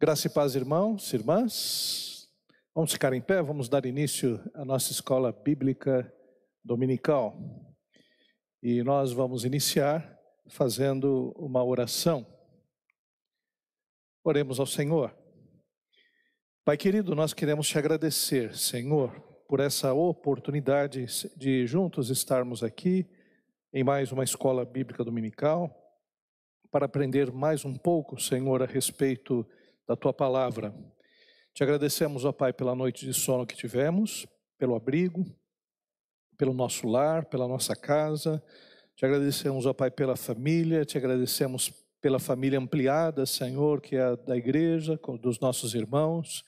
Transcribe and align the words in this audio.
Graça 0.00 0.28
e 0.28 0.30
paz, 0.30 0.54
irmãos, 0.54 1.12
irmãs. 1.12 2.30
Vamos 2.72 2.92
ficar 2.92 3.12
em 3.12 3.20
pé, 3.20 3.42
vamos 3.42 3.68
dar 3.68 3.84
início 3.84 4.40
à 4.54 4.64
nossa 4.64 4.92
escola 4.92 5.32
bíblica 5.32 6.14
dominical. 6.62 7.36
E 8.62 8.80
nós 8.84 9.10
vamos 9.10 9.44
iniciar 9.44 10.16
fazendo 10.50 11.34
uma 11.36 11.64
oração. 11.64 12.24
Oremos 14.22 14.60
ao 14.60 14.66
Senhor. 14.66 15.12
Pai 16.64 16.76
querido, 16.76 17.16
nós 17.16 17.34
queremos 17.34 17.66
te 17.66 17.76
agradecer, 17.76 18.54
Senhor, 18.54 19.20
por 19.48 19.58
essa 19.58 19.92
oportunidade 19.92 21.06
de 21.36 21.66
juntos 21.66 22.08
estarmos 22.08 22.62
aqui 22.62 23.04
em 23.72 23.82
mais 23.82 24.12
uma 24.12 24.22
escola 24.22 24.64
bíblica 24.64 25.02
dominical 25.02 25.76
para 26.70 26.86
aprender 26.86 27.32
mais 27.32 27.64
um 27.64 27.74
pouco, 27.74 28.16
Senhor, 28.20 28.62
a 28.62 28.66
respeito 28.66 29.44
da 29.88 29.96
tua 29.96 30.12
palavra. 30.12 30.74
Te 31.54 31.64
agradecemos, 31.64 32.26
ó 32.26 32.30
Pai, 32.30 32.52
pela 32.52 32.74
noite 32.74 33.06
de 33.06 33.14
sono 33.14 33.46
que 33.46 33.56
tivemos, 33.56 34.26
pelo 34.58 34.76
abrigo, 34.76 35.24
pelo 36.36 36.52
nosso 36.52 36.86
lar, 36.86 37.24
pela 37.24 37.48
nossa 37.48 37.74
casa. 37.74 38.44
Te 38.94 39.06
agradecemos, 39.06 39.64
ó 39.64 39.72
Pai, 39.72 39.90
pela 39.90 40.14
família, 40.14 40.84
te 40.84 40.98
agradecemos 40.98 41.72
pela 42.02 42.18
família 42.18 42.58
ampliada, 42.58 43.24
Senhor, 43.24 43.80
que 43.80 43.96
é 43.96 44.02
a 44.02 44.14
da 44.14 44.36
igreja, 44.36 45.00
dos 45.20 45.40
nossos 45.40 45.74
irmãos. 45.74 46.44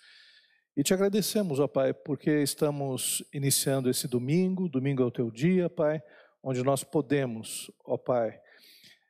E 0.77 0.83
te 0.83 0.93
agradecemos, 0.93 1.59
ó 1.59 1.67
Pai, 1.67 1.95
porque 1.95 2.43
estamos 2.43 3.25
iniciando 3.33 3.89
esse 3.89 4.07
domingo, 4.07 4.69
domingo 4.69 5.03
é 5.03 5.07
o 5.07 5.11
teu 5.11 5.31
dia, 5.31 5.71
Pai, 5.71 6.03
onde 6.43 6.63
nós 6.63 6.85
podemos, 6.85 7.71
ó 7.85 7.97
Pai, 7.97 8.39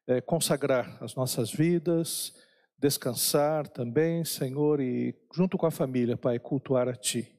é, 0.07 0.21
consagrar 0.21 0.97
as 1.03 1.17
nossas 1.17 1.53
vidas, 1.53 2.33
descansar 2.81 3.69
também, 3.69 4.25
Senhor, 4.25 4.81
e 4.81 5.15
junto 5.35 5.59
com 5.59 5.67
a 5.67 5.71
família, 5.71 6.17
Pai, 6.17 6.39
cultuar 6.39 6.89
a 6.89 6.95
Ti. 6.95 7.31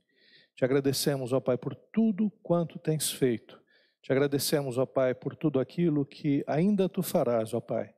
Te 0.55 0.63
agradecemos, 0.63 1.33
ó 1.33 1.39
Pai, 1.39 1.57
por 1.57 1.73
tudo 1.73 2.29
quanto 2.43 2.77
tens 2.77 3.11
feito. 3.11 3.59
Te 4.03 4.11
agradecemos, 4.11 4.77
ó 4.77 4.85
Pai, 4.85 5.15
por 5.15 5.35
tudo 5.35 5.59
aquilo 5.59 6.05
que 6.05 6.43
ainda 6.45 6.87
Tu 6.87 7.01
farás, 7.01 7.55
ó 7.55 7.59
Pai. 7.59 7.93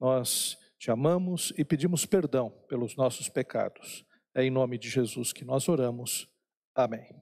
Nós 0.00 0.58
te 0.76 0.90
amamos 0.90 1.52
e 1.56 1.64
pedimos 1.64 2.04
perdão 2.04 2.50
pelos 2.68 2.96
nossos 2.96 3.28
pecados. 3.28 4.04
É 4.34 4.42
em 4.42 4.50
nome 4.50 4.76
de 4.76 4.88
Jesus 4.88 5.32
que 5.32 5.44
nós 5.44 5.68
oramos. 5.68 6.28
Amém. 6.74 7.14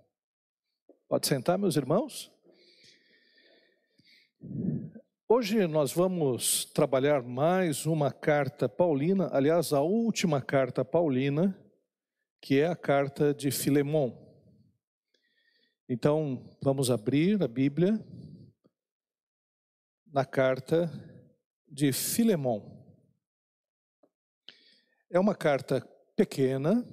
Pode 1.07 1.27
sentar, 1.27 1.59
meus 1.59 1.77
irmãos? 1.77 2.33
Hoje 5.29 5.67
nós 5.67 5.93
vamos 5.93 6.67
trabalhar 6.67 7.21
mais 7.21 7.85
uma 7.85 8.13
carta 8.13 8.69
paulina, 8.69 9.29
aliás, 9.33 9.73
a 9.73 9.81
última 9.81 10.41
carta 10.41 10.85
paulina, 10.85 11.53
que 12.41 12.61
é 12.61 12.69
a 12.69 12.77
carta 12.77 13.35
de 13.35 13.51
Filemon. 13.51 14.17
Então, 15.89 16.57
vamos 16.63 16.93
abrir 16.93 17.43
a 17.43 17.49
Bíblia 17.49 17.99
na 20.07 20.25
carta 20.25 20.89
de 21.67 21.93
Filemon. 21.93 22.63
É 25.11 25.19
uma 25.19 25.35
carta 25.35 25.81
pequena, 26.15 26.87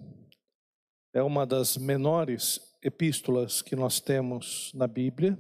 é 1.14 1.22
uma 1.22 1.46
das 1.46 1.78
menores 1.78 2.60
epístolas 2.82 3.62
que 3.62 3.76
nós 3.76 4.00
temos 4.00 4.72
na 4.74 4.88
Bíblia 4.88 5.38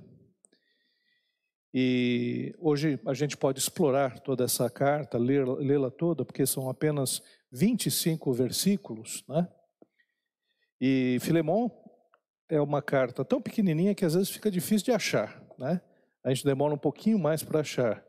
e 1.73 2.53
hoje 2.59 2.99
a 3.03 3.15
gente 3.15 3.35
pode 3.35 3.57
explorar 3.57 4.19
toda 4.19 4.43
essa 4.43 4.69
carta, 4.69 5.17
lê-la 5.17 5.89
toda, 5.89 6.23
porque 6.23 6.45
são 6.45 6.69
apenas 6.69 7.23
25 7.51 8.31
versículos, 8.31 9.25
né? 9.27 9.51
E 10.79 11.17
Filemon 11.21 11.71
é 12.47 12.61
uma 12.61 12.79
carta 12.79 13.25
tão 13.25 13.41
pequenininha 13.41 13.95
que 13.95 14.05
às 14.05 14.13
vezes 14.13 14.29
fica 14.29 14.51
difícil 14.51 14.85
de 14.85 14.91
achar, 14.91 15.43
né? 15.57 15.81
A 16.23 16.31
gente 16.31 16.45
demora 16.45 16.75
um 16.75 16.77
pouquinho 16.77 17.17
mais 17.17 17.41
para 17.41 17.61
achar, 17.61 18.05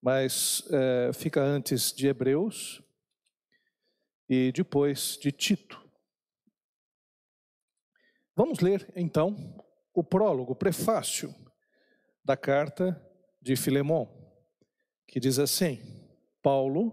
mas 0.00 0.62
é, 0.70 1.12
fica 1.12 1.42
antes 1.42 1.92
de 1.92 2.06
Hebreus 2.06 2.80
e 4.28 4.52
depois 4.52 5.18
de 5.20 5.32
Tito. 5.32 5.82
Vamos 8.36 8.60
ler 8.60 8.88
então 8.94 9.58
o 9.92 10.04
prólogo, 10.04 10.52
o 10.52 10.56
prefácio 10.56 11.34
da 12.24 12.36
carta 12.36 12.98
de 13.40 13.54
Filemon, 13.54 14.08
que 15.06 15.20
diz 15.20 15.38
assim: 15.38 15.78
Paulo, 16.42 16.92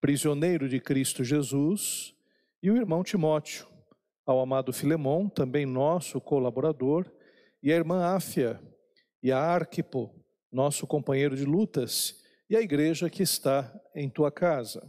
prisioneiro 0.00 0.68
de 0.68 0.80
Cristo 0.80 1.22
Jesus, 1.22 2.14
e 2.62 2.70
o 2.70 2.76
irmão 2.76 3.04
Timóteo, 3.04 3.66
ao 4.26 4.40
amado 4.40 4.72
Filemon, 4.72 5.28
também 5.28 5.64
nosso 5.64 6.20
colaborador, 6.20 7.10
e 7.62 7.72
a 7.72 7.76
irmã 7.76 8.04
Áfia, 8.04 8.60
e 9.22 9.30
a 9.30 9.38
Arquipo, 9.38 10.12
nosso 10.50 10.86
companheiro 10.86 11.36
de 11.36 11.44
lutas, 11.44 12.22
e 12.50 12.56
a 12.56 12.60
igreja 12.60 13.08
que 13.08 13.22
está 13.22 13.72
em 13.94 14.08
tua 14.10 14.32
casa. 14.32 14.88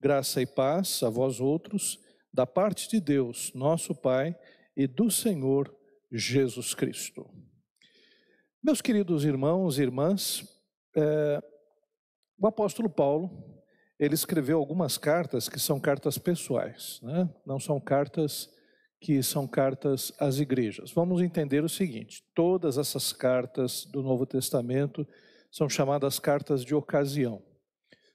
Graça 0.00 0.40
e 0.40 0.46
paz 0.46 1.02
a 1.02 1.08
vós 1.08 1.40
outros, 1.40 1.98
da 2.32 2.46
parte 2.46 2.88
de 2.88 3.00
Deus, 3.00 3.52
nosso 3.54 3.94
Pai, 3.94 4.36
e 4.76 4.86
do 4.86 5.10
Senhor 5.10 5.74
Jesus 6.10 6.74
Cristo. 6.74 7.28
Meus 8.64 8.80
queridos 8.80 9.24
irmãos 9.24 9.76
e 9.76 9.82
irmãs, 9.82 10.44
é, 10.96 11.42
o 12.38 12.46
apóstolo 12.46 12.88
Paulo, 12.88 13.28
ele 13.98 14.14
escreveu 14.14 14.56
algumas 14.56 14.96
cartas 14.96 15.48
que 15.48 15.58
são 15.58 15.80
cartas 15.80 16.16
pessoais, 16.16 17.00
né? 17.02 17.28
não 17.44 17.58
são 17.58 17.80
cartas 17.80 18.48
que 19.00 19.20
são 19.20 19.48
cartas 19.48 20.12
às 20.16 20.38
igrejas. 20.38 20.92
Vamos 20.92 21.20
entender 21.20 21.64
o 21.64 21.68
seguinte: 21.68 22.22
todas 22.36 22.78
essas 22.78 23.12
cartas 23.12 23.84
do 23.86 24.00
Novo 24.00 24.24
Testamento 24.24 25.04
são 25.50 25.68
chamadas 25.68 26.20
cartas 26.20 26.64
de 26.64 26.72
ocasião. 26.72 27.42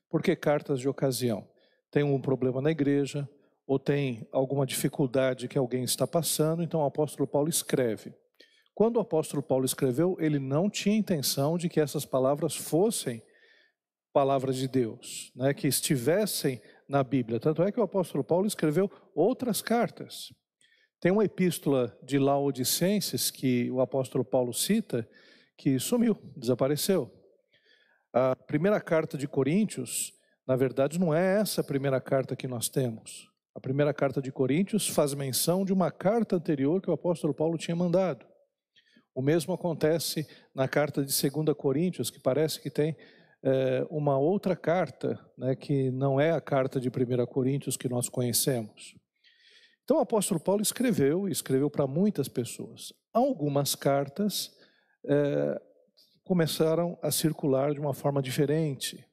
Por 0.09 0.23
que 0.23 0.33
cartas 0.33 0.79
de 0.79 0.87
ocasião? 0.87 1.45
Tem 1.91 2.03
um 2.03 2.21
problema 2.21 2.61
na 2.61 2.71
igreja, 2.71 3.27
ou 3.65 3.77
tem 3.77 4.25
alguma 4.31 4.65
dificuldade 4.65 5.49
que 5.49 5.57
alguém 5.57 5.83
está 5.83 6.07
passando, 6.07 6.63
então 6.63 6.79
o 6.79 6.85
apóstolo 6.85 7.27
Paulo 7.27 7.49
escreve. 7.49 8.15
Quando 8.77 8.97
o 8.97 8.99
apóstolo 8.99 9.41
Paulo 9.41 9.65
escreveu, 9.65 10.15
ele 10.19 10.37
não 10.37 10.69
tinha 10.69 10.95
intenção 10.95 11.57
de 11.57 11.67
que 11.67 11.79
essas 11.79 12.05
palavras 12.05 12.55
fossem 12.55 13.23
palavras 14.13 14.55
de 14.55 14.67
Deus, 14.67 15.31
né, 15.35 15.51
que 15.51 15.67
estivessem 15.67 16.61
na 16.87 17.03
Bíblia. 17.03 17.39
Tanto 17.39 17.63
é 17.63 17.71
que 17.71 17.79
o 17.79 17.83
apóstolo 17.83 18.23
Paulo 18.23 18.45
escreveu 18.45 18.87
outras 19.15 19.63
cartas. 19.63 20.31
Tem 20.99 21.11
uma 21.11 21.25
epístola 21.25 21.97
de 22.03 22.19
Laodicenses 22.19 23.31
que 23.31 23.67
o 23.71 23.81
apóstolo 23.81 24.23
Paulo 24.23 24.53
cita, 24.53 25.09
que 25.57 25.79
sumiu, 25.79 26.15
desapareceu. 26.35 27.11
A 28.13 28.35
primeira 28.35 28.79
carta 28.79 29.17
de 29.17 29.27
Coríntios, 29.27 30.13
na 30.45 30.55
verdade, 30.55 30.99
não 30.99 31.11
é 31.11 31.39
essa 31.39 31.61
a 31.61 31.63
primeira 31.63 31.99
carta 31.99 32.35
que 32.35 32.47
nós 32.47 32.69
temos. 32.69 33.27
A 33.55 33.59
primeira 33.59 33.91
carta 33.91 34.21
de 34.21 34.31
Coríntios 34.31 34.87
faz 34.87 35.15
menção 35.15 35.65
de 35.65 35.73
uma 35.73 35.89
carta 35.89 36.35
anterior 36.35 36.79
que 36.79 36.91
o 36.91 36.93
apóstolo 36.93 37.33
Paulo 37.33 37.57
tinha 37.57 37.75
mandado. 37.75 38.36
O 39.17 39.21
mesmo 39.23 39.51
acontece 39.51 40.27
na 40.53 40.67
carta 40.67 41.03
de 41.03 41.11
2 41.11 41.57
Coríntios, 41.57 42.11
que 42.11 42.19
parece 42.19 42.61
que 42.61 42.69
tem 42.69 42.95
é, 43.41 43.83
uma 43.89 44.15
outra 44.19 44.55
carta, 44.55 45.19
né, 45.35 45.55
que 45.55 45.89
não 45.89 46.21
é 46.21 46.29
a 46.29 46.39
carta 46.39 46.79
de 46.79 46.87
1 46.87 47.25
Coríntios 47.25 47.75
que 47.75 47.89
nós 47.89 48.09
conhecemos. 48.09 48.93
Então 49.83 49.97
o 49.97 50.01
apóstolo 50.01 50.39
Paulo 50.39 50.61
escreveu, 50.61 51.27
e 51.27 51.31
escreveu 51.31 51.67
para 51.67 51.87
muitas 51.87 52.27
pessoas. 52.27 52.93
Algumas 53.11 53.73
cartas 53.73 54.55
é, 55.03 55.59
começaram 56.23 56.95
a 57.01 57.09
circular 57.09 57.73
de 57.73 57.79
uma 57.79 57.95
forma 57.95 58.21
diferente. 58.21 59.03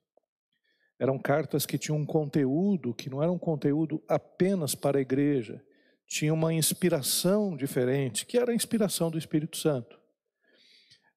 Eram 1.00 1.18
cartas 1.18 1.64
que 1.64 1.78
tinham 1.78 1.96
um 1.96 2.04
conteúdo 2.04 2.92
que 2.92 3.08
não 3.08 3.22
era 3.22 3.32
um 3.32 3.38
conteúdo 3.38 4.04
apenas 4.06 4.74
para 4.74 4.98
a 4.98 5.00
igreja, 5.00 5.64
tinha 6.06 6.32
uma 6.32 6.52
inspiração 6.52 7.56
diferente, 7.56 8.26
que 8.26 8.38
era 8.38 8.52
a 8.52 8.54
inspiração 8.54 9.10
do 9.10 9.18
Espírito 9.18 9.56
Santo. 9.56 9.98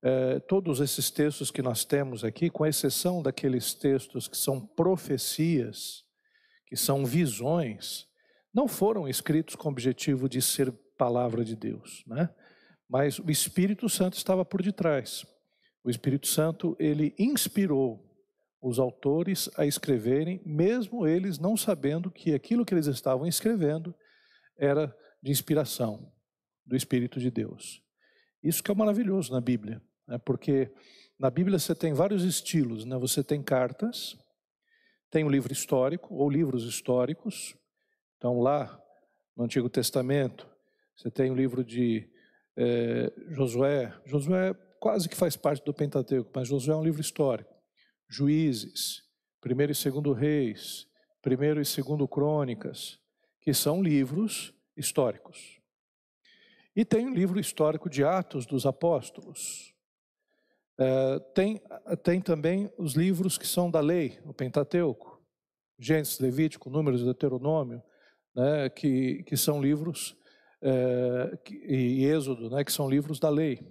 É, 0.01 0.39
todos 0.39 0.79
esses 0.79 1.09
textos 1.09 1.51
que 1.51 1.61
nós 1.61 1.83
temos 1.83 2.23
aqui, 2.23 2.49
com 2.49 2.65
exceção 2.65 3.21
daqueles 3.21 3.73
textos 3.73 4.27
que 4.27 4.37
são 4.37 4.65
profecias, 4.65 6.03
que 6.65 6.75
são 6.75 7.05
visões, 7.05 8.07
não 8.53 8.67
foram 8.67 9.07
escritos 9.07 9.55
com 9.55 9.67
o 9.67 9.71
objetivo 9.71 10.29
de 10.29 10.41
ser 10.41 10.71
palavra 10.97 11.43
de 11.43 11.55
Deus, 11.55 12.03
né? 12.07 12.29
Mas 12.89 13.19
o 13.19 13.29
Espírito 13.29 13.89
Santo 13.89 14.17
estava 14.17 14.45
por 14.45 14.61
detrás. 14.61 15.25
O 15.83 15.89
Espírito 15.89 16.27
Santo, 16.27 16.75
ele 16.79 17.13
inspirou 17.19 18.03
os 18.61 18.79
autores 18.79 19.49
a 19.57 19.65
escreverem, 19.65 20.41
mesmo 20.45 21.05
eles 21.05 21.37
não 21.37 21.55
sabendo 21.55 22.09
que 22.09 22.33
aquilo 22.33 22.65
que 22.65 22.73
eles 22.73 22.87
estavam 22.87 23.27
escrevendo 23.27 23.93
era 24.57 24.95
de 25.21 25.31
inspiração 25.31 26.11
do 26.65 26.75
Espírito 26.75 27.19
de 27.19 27.31
Deus. 27.31 27.81
Isso 28.43 28.63
que 28.63 28.71
é 28.71 28.75
maravilhoso 28.75 29.31
na 29.31 29.41
Bíblia, 29.41 29.81
né? 30.07 30.17
porque 30.17 30.71
na 31.19 31.29
Bíblia 31.29 31.57
você 31.57 31.73
tem 31.73 31.93
vários 31.93 32.23
estilos, 32.23 32.85
né? 32.85 32.97
você 32.97 33.23
tem 33.23 33.41
cartas, 33.41 34.17
tem 35.09 35.23
o 35.23 35.27
um 35.27 35.29
livro 35.29 35.51
histórico 35.51 36.13
ou 36.15 36.29
livros 36.29 36.63
históricos, 36.63 37.55
Então, 38.17 38.39
lá 38.39 38.81
no 39.35 39.43
Antigo 39.43 39.69
Testamento, 39.69 40.47
você 40.95 41.11
tem 41.11 41.29
o 41.29 41.35
livro 41.35 41.63
de 41.63 42.09
é, 42.57 43.13
Josué. 43.29 43.93
Josué 44.05 44.53
quase 44.79 45.07
que 45.07 45.15
faz 45.15 45.35
parte 45.35 45.63
do 45.63 45.73
Pentateuco, 45.73 46.31
mas 46.33 46.47
Josué 46.47 46.73
é 46.73 46.77
um 46.77 46.83
livro 46.83 47.01
histórico. 47.01 47.53
Juízes, 48.09 49.03
primeiro 49.39 49.71
e 49.71 49.75
segundo 49.75 50.11
reis, 50.13 50.87
primeiro 51.21 51.61
e 51.61 51.65
segundo 51.65 52.07
crônicas, 52.07 52.99
que 53.47 53.53
são 53.53 53.81
livros 53.81 54.53
históricos. 54.75 55.57
E 56.75 56.83
tem 56.83 57.07
o 57.07 57.13
livro 57.13 57.39
histórico 57.39 57.89
de 57.89 58.03
Atos 58.03 58.45
dos 58.45 58.65
Apóstolos. 58.65 59.73
É, 60.77 61.19
tem, 61.33 61.61
tem 62.03 62.19
também 62.19 62.69
os 62.77 62.93
livros 62.93 63.37
que 63.37 63.47
são 63.47 63.71
da 63.71 63.79
lei, 63.79 64.19
o 64.25 64.33
Pentateuco, 64.33 65.25
Gênesis, 65.79 66.19
Levítico, 66.19 66.69
Números, 66.69 67.05
Deuteronômio, 67.05 67.81
né, 68.35 68.69
que, 68.69 69.23
que 69.23 69.37
são 69.37 69.61
livros, 69.61 70.17
é, 70.61 71.39
e 71.49 72.03
Êxodo, 72.03 72.49
né, 72.49 72.65
que 72.65 72.71
são 72.73 72.89
livros 72.89 73.17
da 73.17 73.29
lei. 73.29 73.65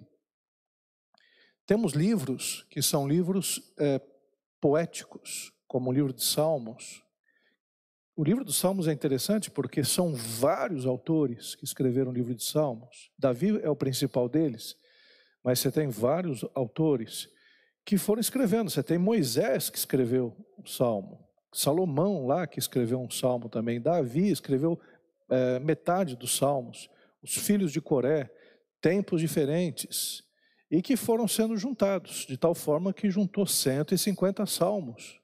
Temos 1.67 1.93
livros 1.93 2.65
que 2.71 2.81
são 2.81 3.07
livros 3.07 3.61
é, 3.77 4.01
poéticos, 4.59 5.53
como 5.67 5.91
o 5.91 5.93
livro 5.93 6.13
de 6.13 6.23
Salmos. 6.23 7.05
O 8.19 8.23
livro 8.23 8.43
dos 8.43 8.55
Salmos 8.55 8.87
é 8.87 8.91
interessante 8.91 9.51
porque 9.51 9.83
são 9.83 10.11
vários 10.11 10.87
autores 10.87 11.53
que 11.53 11.63
escreveram 11.63 12.09
o 12.09 12.13
livro 12.13 12.33
de 12.33 12.43
Salmos. 12.43 13.11
Davi 13.15 13.59
é 13.61 13.69
o 13.69 13.75
principal 13.75 14.27
deles, 14.27 14.75
mas 15.43 15.59
você 15.59 15.71
tem 15.71 15.87
vários 15.87 16.43
autores 16.55 17.29
que 17.85 17.95
foram 17.95 18.19
escrevendo. 18.19 18.71
Você 18.71 18.81
tem 18.81 18.97
Moisés 18.97 19.69
que 19.69 19.77
escreveu 19.77 20.35
o 20.57 20.67
Salmo, 20.67 21.23
Salomão 21.53 22.25
lá 22.25 22.47
que 22.47 22.57
escreveu 22.57 22.99
um 22.99 23.07
Salmo 23.07 23.49
também, 23.49 23.79
Davi 23.79 24.31
escreveu 24.31 24.79
é, 25.29 25.59
metade 25.59 26.15
dos 26.15 26.35
Salmos, 26.35 26.89
os 27.21 27.35
filhos 27.35 27.71
de 27.71 27.79
Coré, 27.79 28.31
tempos 28.81 29.21
diferentes 29.21 30.23
e 30.71 30.81
que 30.81 30.97
foram 30.97 31.27
sendo 31.27 31.55
juntados, 31.55 32.25
de 32.27 32.35
tal 32.35 32.55
forma 32.55 32.91
que 32.91 33.11
juntou 33.11 33.45
150 33.45 34.43
salmos. 34.47 35.21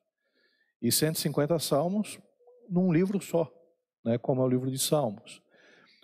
E 0.79 0.91
150 0.91 1.57
salmos 1.57 2.19
num 2.69 2.91
livro 2.91 3.21
só, 3.21 3.51
né, 4.03 4.17
como 4.17 4.41
é 4.41 4.45
o 4.45 4.49
livro 4.49 4.69
de 4.69 4.79
Salmos. 4.79 5.41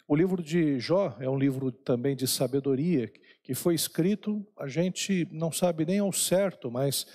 O 0.07 0.15
livro 0.15 0.41
de 0.41 0.79
Jó 0.79 1.15
é 1.19 1.29
um 1.29 1.37
livro 1.37 1.71
também 1.71 2.15
de 2.15 2.27
sabedoria, 2.27 3.11
que 3.43 3.53
foi 3.53 3.75
escrito, 3.75 4.45
a 4.57 4.67
gente 4.67 5.27
não 5.31 5.51
sabe 5.51 5.85
nem 5.85 5.99
ao 5.99 6.11
certo, 6.11 6.71
mas 6.71 7.05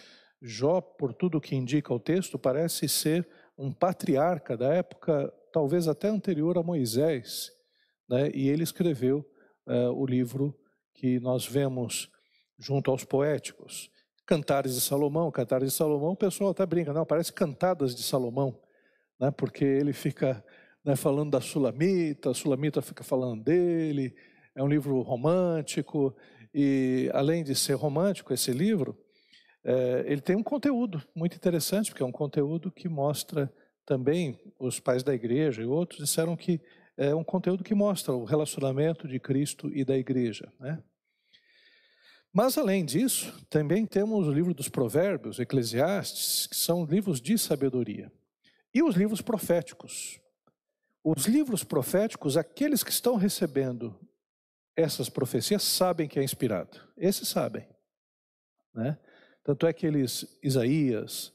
Jó, 0.40 0.80
por 0.80 1.12
tudo 1.12 1.40
que 1.40 1.56
indica 1.56 1.92
o 1.92 1.98
texto, 1.98 2.38
parece 2.38 2.88
ser 2.88 3.26
um 3.56 3.72
patriarca 3.72 4.56
da 4.56 4.72
época, 4.72 5.32
talvez 5.52 5.88
até 5.88 6.08
anterior 6.08 6.58
a 6.58 6.62
Moisés, 6.62 7.50
né, 8.08 8.30
e 8.34 8.48
ele 8.48 8.62
escreveu 8.62 9.28
uh, 9.66 9.90
o 9.92 10.06
livro 10.06 10.56
que 10.92 11.18
nós 11.18 11.46
vemos 11.46 12.10
junto 12.58 12.90
aos 12.90 13.04
poéticos. 13.04 13.90
Cantares 14.26 14.74
de 14.74 14.80
Salomão, 14.80 15.30
Cantares 15.30 15.70
de 15.70 15.74
Salomão, 15.74 16.12
o 16.12 16.16
pessoal 16.16 16.50
até 16.50 16.64
brinca, 16.64 16.92
não, 16.92 17.04
parece 17.04 17.32
cantadas 17.32 17.94
de 17.94 18.02
Salomão, 18.02 18.58
né, 19.18 19.30
porque 19.30 19.64
ele 19.64 19.92
fica 19.92 20.44
né, 20.84 20.96
falando 20.96 21.30
da 21.30 21.40
Sulamita, 21.40 22.30
a 22.30 22.34
Sulamita 22.34 22.82
fica 22.82 23.02
falando 23.02 23.42
dele, 23.42 24.14
é 24.54 24.62
um 24.62 24.68
livro 24.68 25.00
romântico, 25.02 26.14
e 26.52 27.10
além 27.12 27.42
de 27.42 27.54
ser 27.54 27.74
romântico 27.74 28.32
esse 28.32 28.52
livro, 28.52 28.96
é, 29.64 30.04
ele 30.06 30.20
tem 30.20 30.36
um 30.36 30.42
conteúdo 30.42 31.02
muito 31.14 31.36
interessante, 31.36 31.90
porque 31.90 32.02
é 32.02 32.06
um 32.06 32.12
conteúdo 32.12 32.70
que 32.70 32.88
mostra 32.88 33.52
também, 33.86 34.38
os 34.58 34.78
pais 34.78 35.02
da 35.02 35.14
igreja 35.14 35.62
e 35.62 35.66
outros 35.66 36.00
disseram 36.00 36.36
que 36.36 36.60
é 36.96 37.14
um 37.14 37.24
conteúdo 37.24 37.64
que 37.64 37.74
mostra 37.74 38.14
o 38.14 38.24
relacionamento 38.24 39.08
de 39.08 39.18
Cristo 39.18 39.70
e 39.74 39.84
da 39.84 39.96
igreja, 39.96 40.52
né? 40.60 40.82
Mas, 42.32 42.58
além 42.58 42.84
disso, 42.84 43.32
também 43.48 43.86
temos 43.86 44.26
o 44.26 44.32
livro 44.32 44.52
dos 44.52 44.68
Provérbios, 44.68 45.38
Eclesiastes, 45.38 46.48
que 46.48 46.56
são 46.56 46.84
livros 46.84 47.20
de 47.20 47.38
sabedoria. 47.38 48.10
E 48.74 48.82
os 48.82 48.96
livros 48.96 49.22
proféticos. 49.22 50.20
Os 51.02 51.26
livros 51.26 51.62
proféticos, 51.62 52.36
aqueles 52.36 52.82
que 52.82 52.90
estão 52.90 53.16
recebendo 53.16 53.98
essas 54.76 55.08
profecias 55.08 55.62
sabem 55.62 56.08
que 56.08 56.18
é 56.18 56.24
inspirado. 56.24 56.80
Esses 56.96 57.28
sabem. 57.28 57.68
Né? 58.74 58.98
Tanto 59.44 59.66
é 59.66 59.72
que 59.72 59.86
eles, 59.86 60.38
Isaías, 60.42 61.32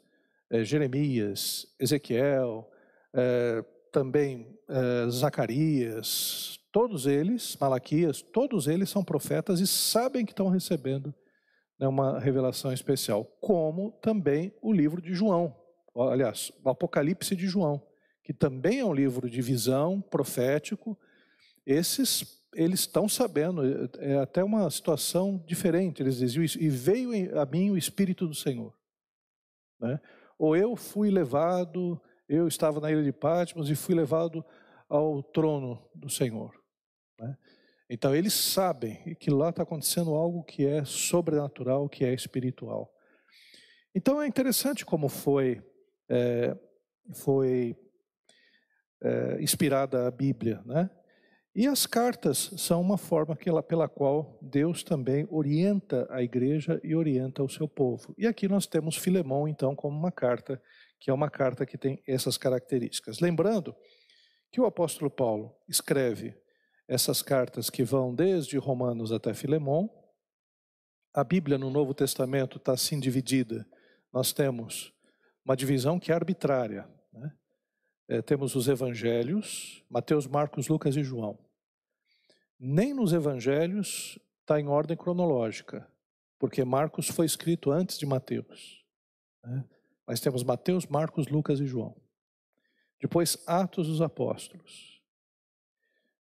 eh, 0.50 0.64
Jeremias, 0.64 1.68
Ezequiel, 1.80 2.70
eh, 3.14 3.64
também 3.92 4.60
eh, 4.68 5.10
Zacarias, 5.10 6.60
Todos 6.72 7.08
eles, 7.08 7.58
Malaquias, 7.60 8.22
todos 8.22 8.68
eles 8.68 8.90
são 8.90 9.04
profetas 9.04 9.60
e 9.60 9.66
sabem 9.66 10.24
que 10.24 10.32
estão 10.32 10.50
recebendo 10.50 11.14
né, 11.80 11.88
uma 11.88 12.20
revelação 12.20 12.72
especial, 12.72 13.26
como 13.42 13.92
também 14.04 14.54
o 14.62 14.72
livro 14.72 15.02
de 15.02 15.14
João, 15.14 15.56
aliás, 15.96 16.52
o 16.64 16.70
Apocalipse 16.70 17.36
de 17.36 17.48
João, 17.48 17.82
que 18.24 18.34
também 18.34 18.80
é 18.80 18.86
um 18.86 18.94
livro 18.94 19.30
de 19.30 19.42
visão 19.42 20.02
profético. 20.02 20.98
Esses 21.66 22.40
eles 22.54 22.82
estão 22.82 23.08
sabendo, 23.08 23.62
é, 23.64 24.14
é 24.14 24.18
até 24.18 24.44
uma 24.44 24.70
situação 24.70 25.44
diferente. 25.46 26.02
Eles 26.02 26.18
diziam 26.18 26.44
isso, 26.44 26.60
e 26.60 26.70
veio 26.70 27.40
a 27.40 27.46
mim 27.46 27.70
o 27.70 27.78
Espírito 27.78 28.28
do 28.28 28.34
Senhor. 28.34 28.74
Né? 29.80 30.00
Ou 30.38 30.56
eu 30.56 30.76
fui 30.76 31.10
levado, 31.10 32.02
eu 32.28 32.48
estava 32.48 32.80
na 32.80 32.92
ilha 32.92 33.04
de 33.04 33.12
Patmos 33.12 33.70
e 33.70 33.76
fui 33.76 33.94
levado 33.94 34.44
ao 34.88 35.22
trono 35.22 35.88
do 35.94 36.10
Senhor. 36.10 36.52
Né? 37.20 37.38
Então 37.90 38.16
eles 38.16 38.34
sabem 38.34 39.16
que 39.16 39.30
lá 39.30 39.50
está 39.50 39.64
acontecendo 39.64 40.14
algo 40.14 40.44
que 40.44 40.66
é 40.66 40.84
sobrenatural, 40.86 41.88
que 41.90 42.04
é 42.04 42.14
espiritual. 42.14 42.94
Então 43.94 44.22
é 44.22 44.28
interessante 44.28 44.86
como 44.86 45.10
foi, 45.10 45.62
é, 46.10 46.58
foi 47.14 47.76
é, 49.02 49.42
inspirada 49.42 50.08
a 50.08 50.12
Bíblia, 50.12 50.62
né? 50.66 50.90
E 51.56 51.68
as 51.68 51.86
cartas 51.86 52.52
são 52.58 52.80
uma 52.80 52.98
forma 52.98 53.38
ela, 53.46 53.62
pela 53.62 53.90
qual 53.90 54.38
Deus 54.42 54.84
também 54.84 55.28
orienta 55.30 56.08
a 56.10 56.22
igreja 56.22 56.80
e 56.84 56.96
orienta 56.96 57.44
o 57.44 57.50
seu 57.50 57.68
povo. 57.68 58.14
E 58.18 58.28
aqui 58.28 58.48
nós 58.48 58.68
temos 58.68 58.96
Filemão, 58.96 59.48
então, 59.48 59.76
como 59.76 59.98
uma 59.98 60.12
carta, 60.12 60.62
que 61.00 61.10
é 61.10 61.14
uma 61.14 61.30
carta 61.30 61.66
que 61.66 61.78
tem 61.78 62.02
essas 62.08 62.38
características. 62.38 63.20
Lembrando 63.20 63.76
que 64.52 64.62
o 64.62 64.66
apóstolo 64.66 65.10
Paulo 65.10 65.54
escreve 65.68 66.38
essas 66.88 67.22
cartas 67.22 67.70
que 67.70 67.84
vão 67.84 68.14
desde 68.14 68.58
Romanos 68.58 69.12
até 69.12 69.34
Filemão. 69.34 69.90
A 71.14 71.24
Bíblia 71.24 71.58
no 71.58 71.70
Novo 71.70 71.94
Testamento 71.94 72.58
está 72.58 72.74
assim 72.74 73.00
dividida. 73.00 73.68
Nós 74.14 74.32
temos 74.32 74.94
uma 75.50 75.58
divisão 75.58 76.00
que 76.00 76.12
é 76.12 76.16
arbitrária. 76.16 76.88
Né? 77.12 77.34
É, 78.08 78.22
temos 78.22 78.54
os 78.54 78.68
evangelhos, 78.68 79.84
Mateus, 79.90 80.28
Marcos, 80.28 80.68
Lucas 80.68 80.96
e 80.96 81.04
João. 81.04 81.40
Nem 82.60 82.94
nos 82.94 83.14
evangelhos 83.14 84.20
está 84.42 84.60
em 84.60 84.68
ordem 84.68 84.96
cronológica, 84.96 85.92
porque 86.38 86.64
Marcos 86.64 87.08
foi 87.08 87.26
escrito 87.26 87.72
antes 87.72 87.98
de 87.98 88.06
Mateus. 88.06 88.86
Né? 89.44 89.66
Mas 90.06 90.20
temos 90.20 90.44
Mateus, 90.44 90.86
Marcos, 90.86 91.28
Lucas 91.28 91.60
e 91.60 91.66
João. 91.66 92.00
Depois, 93.02 93.42
Atos 93.48 93.88
dos 93.88 94.02
Apóstolos. 94.02 95.02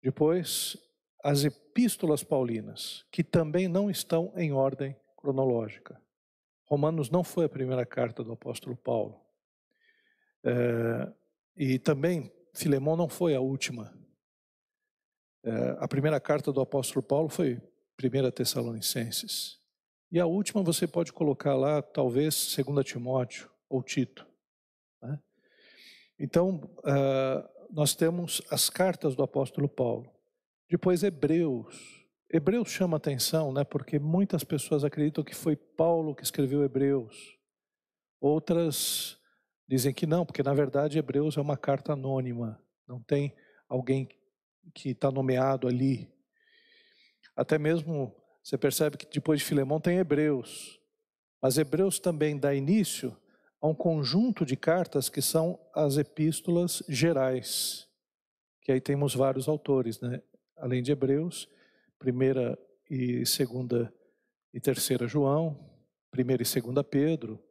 Depois, 0.01 0.77
as 1.25 1.43
epístolas 1.43 2.23
paulinas, 2.23 3.05
que 3.11 3.25
também 3.25 3.67
não 3.67 3.91
estão 3.91 4.33
em 4.37 4.53
ordem 4.53 4.95
cronológica. 5.17 6.01
Romanos 6.67 7.11
não 7.11 7.25
foi 7.25 7.47
a 7.47 7.49
primeira 7.49 7.87
carta 7.87 8.23
do 8.23 8.33
apóstolo 8.33 8.77
Paulo. 8.77 9.21
É, 10.45 11.13
e 11.57 11.79
também 11.79 12.33
Filemão 12.55 12.97
não 12.97 13.09
foi 13.09 13.35
a 13.35 13.41
última. 13.41 13.97
É, 15.45 15.77
a 15.79 15.89
primeira 15.89 16.21
carta 16.21 16.53
do 16.53 16.61
apóstolo 16.61 17.03
Paulo 17.03 17.29
foi 17.29 17.61
1 18.03 18.31
Tessalonicenses. 18.33 19.59
E 20.11 20.21
a 20.21 20.27
última 20.27 20.63
você 20.63 20.87
pode 20.87 21.13
colocar 21.13 21.55
lá, 21.55 21.83
talvez, 21.83 22.55
2 22.57 22.85
Timóteo 22.87 23.51
ou 23.69 23.83
Tito. 23.83 24.27
Né? 25.03 25.19
Então, 26.19 26.61
uh, 26.79 27.67
nós 27.71 27.95
temos 27.95 28.41
as 28.51 28.71
cartas 28.71 29.17
do 29.17 29.23
apóstolo 29.23 29.69
Paulo. 29.69 30.11
Depois, 30.71 31.03
Hebreus. 31.03 31.96
Hebreus 32.31 32.71
chama 32.71 32.97
atenção, 32.97 33.53
né, 33.53 33.63
porque 33.63 33.99
muitas 33.99 34.43
pessoas 34.43 34.85
acreditam 34.85 35.23
que 35.23 35.35
foi 35.35 35.55
Paulo 35.55 36.15
que 36.15 36.25
escreveu 36.25 36.65
Hebreus. 36.65 37.39
Outras 38.21 39.19
dizem 39.69 39.95
que 39.95 40.07
não, 40.07 40.27
porque 40.27 40.43
na 40.43 40.53
verdade 40.55 40.99
Hebreus 40.99 41.37
é 41.37 41.41
uma 41.41 41.57
carta 41.57 41.93
anônima, 41.93 42.61
não 42.87 43.01
tem 43.01 43.35
alguém 43.69 44.09
que 44.75 44.91
está 44.91 45.11
nomeado 45.11 45.69
ali. 45.69 46.13
Até 47.37 47.59
mesmo 47.59 48.15
você 48.43 48.59
percebe 48.59 48.97
que 48.97 49.07
depois 49.07 49.41
de 49.41 49.45
Filemão 49.45 49.81
tem 49.81 49.99
Hebreus, 49.99 50.81
mas 51.41 51.59
Hebreus 51.59 51.99
também 51.99 52.39
dá 52.39 52.55
início 52.55 53.17
a 53.61 53.69
um 53.69 53.75
conjunto 53.75 54.45
de 54.45 54.57
cartas 54.57 55.09
que 55.09 55.23
são 55.23 55.59
as 55.75 55.97
epístolas 55.97 56.83
gerais. 56.89 57.87
que 58.63 58.73
aí 58.73 58.81
temos 58.81 59.15
vários 59.15 59.49
autores, 59.49 60.01
né? 60.01 60.21
Além 60.57 60.83
de 60.83 60.91
Hebreus, 60.91 61.49
primeira 61.99 62.59
e 62.91 63.25
segunda 63.27 63.93
e 64.53 64.61
terceira 64.61 65.07
João, 65.07 65.59
primeira 66.11 66.43
e 66.43 66.47
segunda 66.47 66.83
Pedro, 66.83 67.43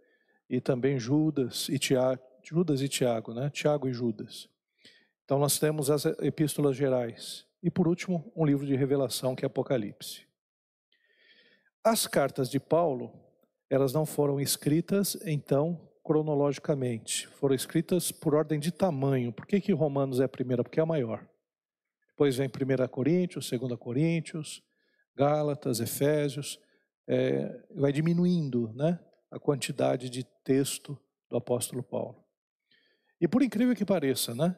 e 0.50 0.62
também 0.62 1.00
Judas 1.00 1.70
e 1.70 1.78
Tiago, 1.78 2.22
Judas 2.44 2.82
e 2.82 2.88
Tiago, 2.88 3.34
né? 3.34 3.50
Tiago 3.50 3.88
e 3.88 3.94
Judas. 3.94 4.48
Então 5.24 5.40
nós 5.40 5.58
temos 5.58 5.90
as 5.90 6.06
epístolas 6.06 6.75
gerais. 6.75 7.46
E 7.62 7.72
por 7.72 7.88
último, 7.88 8.32
um 8.36 8.46
livro 8.46 8.66
de 8.66 8.75
revelação 8.75 9.36
que 9.36 9.44
é 9.44 9.48
Apocalipse. 9.48 10.28
As 11.84 12.06
cartas 12.06 12.50
de 12.50 12.60
Paulo, 12.60 13.12
elas 13.70 13.94
não 13.94 14.06
foram 14.06 14.40
escritas, 14.40 15.18
então, 15.25 15.90
cronologicamente. 16.04 17.28
Foram 17.28 17.56
escritas 17.56 18.12
por 18.12 18.36
ordem 18.36 18.60
de 18.60 18.72
tamanho. 18.72 19.34
Por 19.34 19.48
que, 19.48 19.60
que 19.60 19.72
Romanos 19.72 20.20
é 20.20 20.25
a 20.25 20.30
primeira? 20.30 20.64
Porque 20.64 20.80
é 20.80 20.84
a 20.84 20.86
maior. 20.86 21.28
Depois 22.16 22.38
vem 22.38 22.48
1 22.48 22.88
Coríntios, 22.88 23.50
2 23.50 23.78
Coríntios, 23.78 24.64
Gálatas, 25.18 25.82
Efésios. 25.82 26.58
É, 27.06 27.62
vai 27.76 27.92
diminuindo 27.92 28.72
né, 28.74 28.98
a 29.30 29.38
quantidade 29.38 30.10
de 30.10 30.24
texto 30.46 30.98
do 31.30 31.36
apóstolo 31.36 31.84
Paulo. 31.84 32.24
E 33.20 33.28
por 33.28 33.44
incrível 33.44 33.76
que 33.76 33.84
pareça, 33.84 34.34
né, 34.34 34.58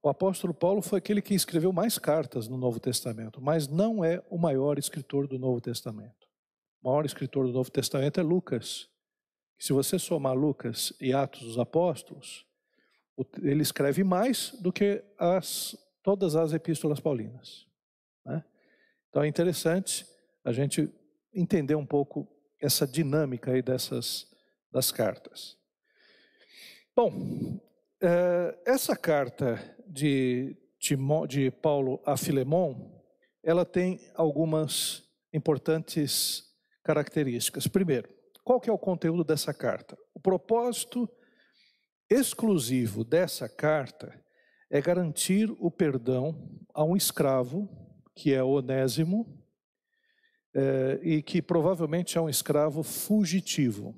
o 0.00 0.08
apóstolo 0.08 0.54
Paulo 0.54 0.80
foi 0.80 1.00
aquele 1.00 1.20
que 1.20 1.34
escreveu 1.34 1.72
mais 1.72 1.98
cartas 1.98 2.46
no 2.46 2.56
Novo 2.56 2.78
Testamento, 2.78 3.40
mas 3.40 3.66
não 3.66 4.04
é 4.04 4.22
o 4.30 4.38
maior 4.38 4.78
escritor 4.78 5.26
do 5.26 5.40
Novo 5.40 5.60
Testamento. 5.60 6.28
O 6.80 6.88
maior 6.88 7.04
escritor 7.04 7.48
do 7.48 7.52
Novo 7.52 7.70
Testamento 7.70 8.20
é 8.20 8.22
Lucas. 8.22 8.88
Se 9.58 9.72
você 9.72 9.98
somar 9.98 10.34
Lucas 10.34 10.92
e 11.00 11.12
Atos 11.12 11.42
dos 11.42 11.58
Apóstolos, 11.58 12.46
ele 13.42 13.62
escreve 13.62 14.04
mais 14.04 14.52
do 14.60 14.72
que 14.72 15.04
as, 15.18 15.76
todas 16.02 16.36
as 16.36 16.52
epístolas 16.52 17.00
paulinas. 17.00 17.66
Né? 18.24 18.44
Então 19.08 19.22
é 19.22 19.28
interessante 19.28 20.06
a 20.44 20.52
gente 20.52 20.92
entender 21.32 21.74
um 21.74 21.86
pouco 21.86 22.28
essa 22.60 22.86
dinâmica 22.86 23.52
aí 23.52 23.62
dessas 23.62 24.30
das 24.70 24.90
cartas. 24.90 25.56
Bom, 26.96 27.60
eh, 28.00 28.58
essa 28.66 28.96
carta 28.96 29.58
de, 29.86 30.56
de 30.78 31.50
Paulo 31.50 32.00
a 32.04 32.16
Filemon, 32.16 32.74
ela 33.42 33.64
tem 33.64 34.00
algumas 34.14 35.02
importantes 35.32 36.44
características. 36.82 37.66
Primeiro, 37.66 38.08
qual 38.44 38.60
que 38.60 38.68
é 38.68 38.72
o 38.72 38.78
conteúdo 38.78 39.24
dessa 39.24 39.52
carta? 39.52 39.96
O 40.14 40.20
propósito 40.20 41.08
exclusivo 42.10 43.04
dessa 43.04 43.48
carta 43.48 44.21
é 44.72 44.80
garantir 44.80 45.54
o 45.58 45.70
perdão 45.70 46.50
a 46.72 46.82
um 46.82 46.96
escravo, 46.96 47.68
que 48.14 48.32
é 48.32 48.42
Onésimo, 48.42 49.38
é, 50.54 50.98
e 51.02 51.22
que 51.22 51.42
provavelmente 51.42 52.16
é 52.16 52.20
um 52.22 52.28
escravo 52.28 52.82
fugitivo. 52.82 53.94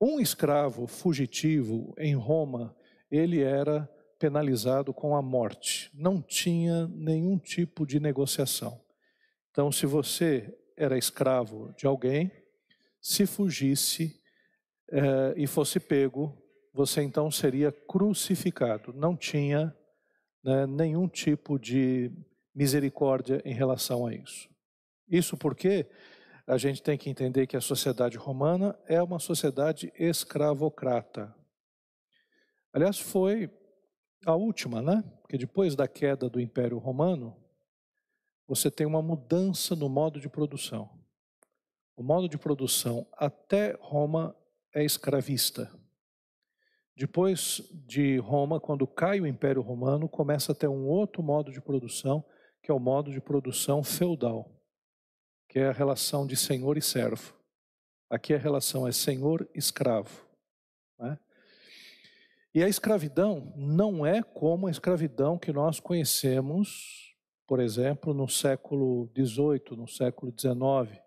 Um 0.00 0.18
escravo 0.18 0.86
fugitivo 0.86 1.94
em 1.98 2.14
Roma, 2.14 2.74
ele 3.10 3.42
era 3.42 3.86
penalizado 4.18 4.94
com 4.94 5.14
a 5.14 5.20
morte. 5.20 5.90
Não 5.92 6.22
tinha 6.22 6.88
nenhum 6.88 7.38
tipo 7.38 7.86
de 7.86 8.00
negociação. 8.00 8.82
Então, 9.50 9.70
se 9.70 9.84
você 9.84 10.58
era 10.74 10.96
escravo 10.96 11.74
de 11.76 11.86
alguém, 11.86 12.32
se 12.98 13.26
fugisse 13.26 14.18
eh, 14.90 15.34
e 15.36 15.46
fosse 15.46 15.78
pego, 15.78 16.41
você 16.72 17.02
então 17.02 17.30
seria 17.30 17.70
crucificado. 17.70 18.92
Não 18.92 19.16
tinha 19.16 19.76
né, 20.42 20.66
nenhum 20.66 21.08
tipo 21.08 21.58
de 21.58 22.10
misericórdia 22.54 23.42
em 23.44 23.54
relação 23.54 24.06
a 24.06 24.14
isso. 24.14 24.48
Isso 25.08 25.36
porque 25.36 25.86
a 26.46 26.56
gente 26.56 26.82
tem 26.82 26.98
que 26.98 27.10
entender 27.10 27.46
que 27.46 27.56
a 27.56 27.60
sociedade 27.60 28.16
romana 28.16 28.78
é 28.86 29.02
uma 29.02 29.18
sociedade 29.18 29.92
escravocrata. 29.96 31.34
Aliás, 32.72 32.98
foi 32.98 33.50
a 34.24 34.34
última, 34.34 34.80
né? 34.80 35.02
Porque 35.20 35.36
depois 35.36 35.76
da 35.76 35.86
queda 35.86 36.28
do 36.28 36.40
Império 36.40 36.78
Romano, 36.78 37.36
você 38.46 38.70
tem 38.70 38.86
uma 38.86 39.02
mudança 39.02 39.76
no 39.76 39.88
modo 39.88 40.18
de 40.20 40.28
produção. 40.28 40.90
O 41.96 42.02
modo 42.02 42.28
de 42.28 42.38
produção 42.38 43.06
até 43.16 43.76
Roma 43.80 44.34
é 44.74 44.84
escravista. 44.84 45.70
Depois 46.94 47.62
de 47.86 48.18
Roma, 48.18 48.60
quando 48.60 48.86
cai 48.86 49.20
o 49.20 49.26
Império 49.26 49.62
Romano, 49.62 50.08
começa 50.08 50.52
a 50.52 50.54
ter 50.54 50.68
um 50.68 50.86
outro 50.86 51.22
modo 51.22 51.50
de 51.50 51.60
produção, 51.60 52.24
que 52.62 52.70
é 52.70 52.74
o 52.74 52.78
modo 52.78 53.10
de 53.10 53.20
produção 53.20 53.82
feudal, 53.82 54.50
que 55.48 55.58
é 55.58 55.68
a 55.68 55.72
relação 55.72 56.26
de 56.26 56.36
senhor 56.36 56.76
e 56.76 56.82
servo. 56.82 57.34
Aqui 58.10 58.34
a 58.34 58.38
relação 58.38 58.86
é 58.86 58.92
senhor-escravo. 58.92 60.26
Né? 60.98 61.18
E 62.54 62.62
a 62.62 62.68
escravidão 62.68 63.54
não 63.56 64.04
é 64.04 64.22
como 64.22 64.66
a 64.66 64.70
escravidão 64.70 65.38
que 65.38 65.50
nós 65.50 65.80
conhecemos, 65.80 67.16
por 67.46 67.58
exemplo, 67.58 68.12
no 68.12 68.28
século 68.28 69.10
XVIII, 69.16 69.76
no 69.78 69.88
século 69.88 70.30
XIX, 70.38 71.02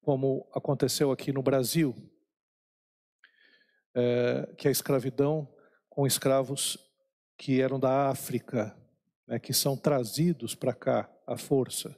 como 0.00 0.48
aconteceu 0.54 1.12
aqui 1.12 1.30
no 1.30 1.42
Brasil, 1.42 1.94
é, 3.94 4.52
que 4.56 4.68
a 4.68 4.70
escravidão 4.70 5.48
com 5.88 6.06
escravos 6.06 6.78
que 7.36 7.60
eram 7.60 7.78
da 7.78 8.08
África, 8.08 8.76
né, 9.26 9.38
que 9.38 9.52
são 9.52 9.76
trazidos 9.76 10.54
para 10.54 10.72
cá 10.72 11.10
à 11.26 11.36
força. 11.36 11.96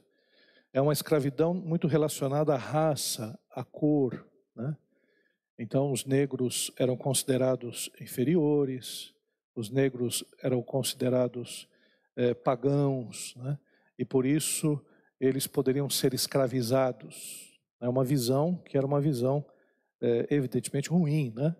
É 0.71 0.81
uma 0.81 0.93
escravidão 0.93 1.53
muito 1.53 1.87
relacionada 1.87 2.53
à 2.53 2.57
raça, 2.57 3.37
à 3.51 3.63
cor, 3.63 4.27
né? 4.55 4.75
Então, 5.57 5.91
os 5.91 6.03
negros 6.03 6.71
eram 6.77 6.97
considerados 6.97 7.91
inferiores, 8.01 9.13
os 9.55 9.69
negros 9.69 10.23
eram 10.41 10.63
considerados 10.63 11.69
é, 12.15 12.33
pagãos, 12.33 13.35
né? 13.35 13.57
e 13.97 14.03
por 14.03 14.25
isso 14.25 14.83
eles 15.19 15.45
poderiam 15.45 15.89
ser 15.89 16.13
escravizados. 16.13 17.59
É 17.79 17.87
uma 17.87 18.03
visão 18.03 18.55
que 18.65 18.77
era 18.77 18.85
uma 18.85 18.99
visão 18.99 19.45
é, 20.01 20.27
evidentemente 20.31 20.89
ruim, 20.89 21.31
né? 21.35 21.55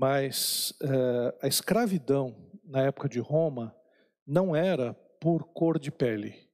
Mas 0.00 0.72
é, 0.80 1.38
a 1.42 1.46
escravidão 1.46 2.34
na 2.64 2.80
época 2.80 3.06
de 3.06 3.20
Roma 3.20 3.76
não 4.26 4.56
era 4.56 4.94
por 4.94 5.48
cor 5.52 5.78
de 5.78 5.90
pele, 5.90 6.48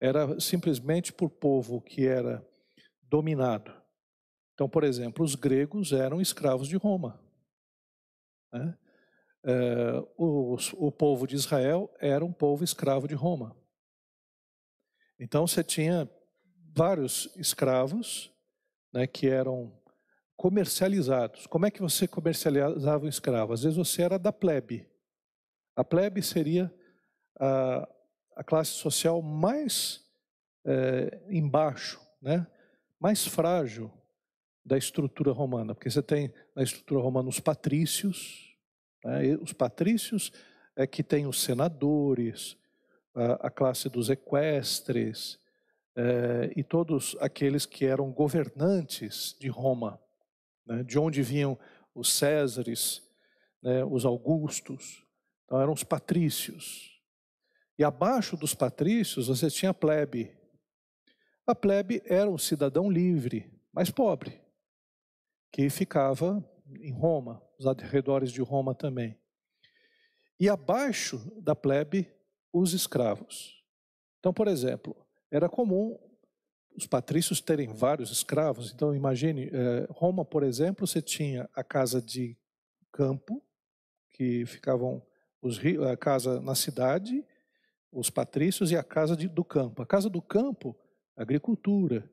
era 0.00 0.38
simplesmente 0.38 1.12
por 1.12 1.28
povo 1.28 1.80
que 1.80 2.06
era 2.06 2.46
dominado. 3.02 3.74
Então, 4.54 4.68
por 4.68 4.84
exemplo, 4.84 5.24
os 5.24 5.34
gregos 5.34 5.90
eram 5.90 6.20
escravos 6.20 6.68
de 6.68 6.76
Roma. 6.76 7.20
Né? 8.52 8.78
É, 9.42 10.06
o, 10.16 10.56
o 10.74 10.92
povo 10.92 11.26
de 11.26 11.34
Israel 11.34 11.92
era 11.98 12.24
um 12.24 12.32
povo 12.32 12.62
escravo 12.62 13.08
de 13.08 13.14
Roma. 13.16 13.56
Então, 15.18 15.48
você 15.48 15.64
tinha 15.64 16.08
vários 16.72 17.28
escravos 17.36 18.32
né, 18.92 19.04
que 19.08 19.28
eram 19.28 19.79
comercializados. 20.40 21.46
Como 21.46 21.66
é 21.66 21.70
que 21.70 21.82
você 21.82 22.08
comercializava 22.08 23.04
um 23.04 23.08
escravo? 23.08 23.52
Às 23.52 23.62
vezes 23.62 23.76
você 23.76 24.00
era 24.00 24.18
da 24.18 24.32
plebe. 24.32 24.88
A 25.76 25.84
plebe 25.84 26.22
seria 26.22 26.74
a, 27.38 27.86
a 28.34 28.42
classe 28.42 28.70
social 28.70 29.20
mais 29.20 30.02
é, 30.64 31.20
embaixo, 31.28 32.00
né? 32.22 32.46
mais 32.98 33.26
frágil 33.26 33.92
da 34.64 34.78
estrutura 34.78 35.30
romana, 35.30 35.74
porque 35.74 35.90
você 35.90 36.02
tem 36.02 36.32
na 36.56 36.62
estrutura 36.62 37.02
romana 37.02 37.28
os 37.28 37.38
patrícios, 37.38 38.56
né? 39.04 39.36
os 39.42 39.52
patrícios 39.52 40.32
é 40.74 40.86
que 40.86 41.02
tem 41.02 41.26
os 41.26 41.42
senadores, 41.42 42.56
a, 43.14 43.48
a 43.48 43.50
classe 43.50 43.90
dos 43.90 44.08
equestres 44.08 45.38
é, 45.94 46.50
e 46.56 46.62
todos 46.62 47.14
aqueles 47.20 47.66
que 47.66 47.84
eram 47.84 48.10
governantes 48.10 49.36
de 49.38 49.48
Roma, 49.48 50.00
né? 50.66 50.82
de 50.82 50.98
onde 50.98 51.22
vinham 51.22 51.58
os 51.94 52.12
Césares, 52.12 53.02
né? 53.62 53.84
os 53.84 54.04
Augustos, 54.04 55.06
então 55.44 55.60
eram 55.60 55.72
os 55.72 55.82
patrícios. 55.82 57.00
E 57.78 57.84
abaixo 57.84 58.36
dos 58.36 58.54
patrícios 58.54 59.28
você 59.28 59.50
tinha 59.50 59.70
a 59.70 59.74
plebe. 59.74 60.36
A 61.46 61.54
plebe 61.54 62.02
era 62.04 62.30
um 62.30 62.38
cidadão 62.38 62.90
livre, 62.90 63.50
mas 63.72 63.90
pobre 63.90 64.40
que 65.52 65.68
ficava 65.68 66.44
em 66.80 66.92
Roma, 66.92 67.42
os 67.58 67.66
arredores 67.66 68.30
de 68.30 68.40
Roma 68.40 68.74
também. 68.74 69.18
E 70.38 70.48
abaixo 70.48 71.18
da 71.42 71.54
plebe, 71.54 72.10
os 72.52 72.72
escravos. 72.72 73.64
Então, 74.18 74.32
por 74.32 74.48
exemplo, 74.48 74.96
era 75.30 75.48
comum 75.48 75.98
os 76.80 76.86
patrícios 76.86 77.40
terem 77.40 77.68
vários 77.68 78.10
escravos. 78.10 78.72
Então, 78.72 78.94
imagine, 78.94 79.50
eh, 79.52 79.86
Roma, 79.90 80.24
por 80.24 80.42
exemplo, 80.42 80.86
você 80.86 81.02
tinha 81.02 81.48
a 81.54 81.62
casa 81.62 82.00
de 82.00 82.36
campo, 82.90 83.42
que 84.10 84.44
ficavam 84.46 85.02
Os, 85.42 85.58
a 85.90 85.96
casa 85.96 86.40
na 86.40 86.54
cidade, 86.54 87.24
os 87.90 88.10
patrícios 88.10 88.70
e 88.70 88.76
a 88.76 88.82
casa 88.82 89.16
de, 89.16 89.26
do 89.26 89.42
campo. 89.42 89.82
A 89.82 89.86
casa 89.86 90.10
do 90.10 90.20
campo, 90.20 90.76
agricultura, 91.16 92.10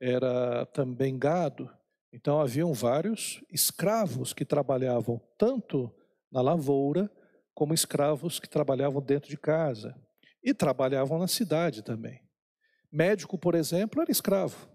era 0.00 0.64
também 0.66 1.18
gado. 1.18 1.70
Então 2.12 2.40
haviam 2.40 2.72
vários 2.72 3.44
escravos 3.50 4.32
que 4.32 4.44
trabalhavam 4.44 5.20
tanto 5.36 5.92
na 6.32 6.40
lavoura 6.40 7.10
como 7.54 7.74
escravos 7.74 8.40
que 8.40 8.48
trabalhavam 8.48 9.02
dentro 9.02 9.28
de 9.28 9.36
casa 9.36 9.94
e 10.42 10.54
trabalhavam 10.54 11.18
na 11.18 11.28
cidade 11.28 11.82
também. 11.82 12.27
Médico, 12.90 13.38
por 13.38 13.54
exemplo, 13.54 14.00
era 14.00 14.10
escravo. 14.10 14.68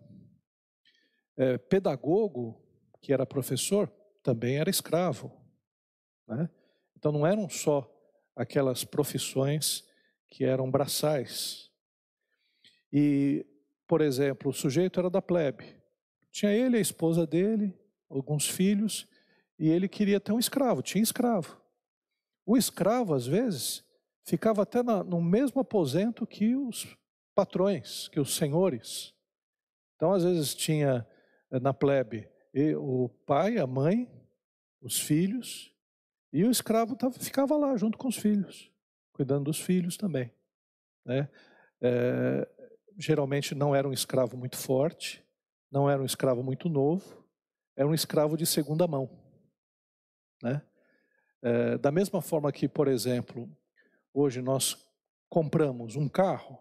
É, 1.36 1.58
pedagogo, 1.58 2.62
que 3.02 3.12
era 3.12 3.26
professor, 3.26 3.92
também 4.22 4.58
era 4.58 4.70
escravo. 4.70 5.32
Né? 6.28 6.50
Então 6.96 7.12
não 7.12 7.26
eram 7.26 7.50
só 7.50 7.90
aquelas 8.36 8.84
profissões 8.84 9.84
que 10.30 10.44
eram 10.44 10.70
braçais. 10.70 11.72
E, 12.92 13.46
por 13.88 14.02
exemplo, 14.02 14.52
o 14.52 14.54
sujeito 14.54 15.00
era 15.00 15.10
da 15.10 15.22
plebe. 15.22 15.76
Tinha 16.32 16.52
ele, 16.52 16.78
a 16.78 16.82
esposa 16.82 17.28
dele, 17.28 17.78
alguns 18.10 18.48
filhos, 18.48 19.08
e 19.60 19.70
ele 19.70 19.88
queria 19.88 20.20
ter 20.20 20.32
um 20.32 20.40
escravo, 20.40 20.82
tinha 20.82 21.04
escravo. 21.04 21.62
O 22.46 22.58
escravo, 22.58 23.14
às 23.14 23.26
vezes, 23.26 23.84
ficava 24.26 24.64
até 24.64 24.82
na, 24.82 25.04
no 25.04 25.22
mesmo 25.22 25.62
aposento 25.62 26.26
que 26.26 26.56
os 26.56 26.98
patrões, 27.34 28.08
que 28.10 28.20
os 28.20 28.36
senhores. 28.36 29.14
Então, 29.96 30.14
às 30.14 30.24
vezes, 30.24 30.54
tinha 30.54 31.08
eh, 31.52 31.60
na 31.60 31.74
plebe 31.74 32.30
o 32.78 33.10
pai, 33.26 33.58
a 33.58 33.66
mãe, 33.66 34.12
os 34.80 35.00
filhos, 35.00 35.74
e 36.32 36.44
o 36.44 36.52
escravo 36.52 36.96
tava, 36.96 37.14
ficava 37.20 37.56
lá 37.58 37.76
junto 37.78 37.98
com 37.98 38.08
os 38.08 38.18
filhos, 38.18 38.72
cuidando 39.12 39.46
dos 39.46 39.60
filhos 39.60 39.98
também. 39.98 40.32
Né? 41.06 41.30
É, 41.82 42.48
geralmente 42.98 43.54
não 43.54 43.76
era 43.76 43.88
um 43.88 43.94
escravo 43.94 44.36
muito 44.36 44.58
forte, 44.58 45.24
não 45.72 45.90
era 45.90 46.02
um 46.02 46.06
escravo 46.06 46.44
muito 46.44 46.70
novo, 46.70 47.24
era 47.76 47.88
um 47.88 47.94
escravo 47.94 48.36
de 48.36 48.46
segunda 48.46 48.88
mão. 48.88 49.10
Né? 50.42 50.62
É, 51.42 51.78
da 51.78 51.92
mesma 51.92 52.22
forma 52.22 52.52
que, 52.52 52.68
por 52.68 52.88
exemplo, 52.88 53.50
hoje 54.14 54.42
nós 54.42 54.78
compramos 55.30 55.96
um 55.96 56.08
carro, 56.08 56.60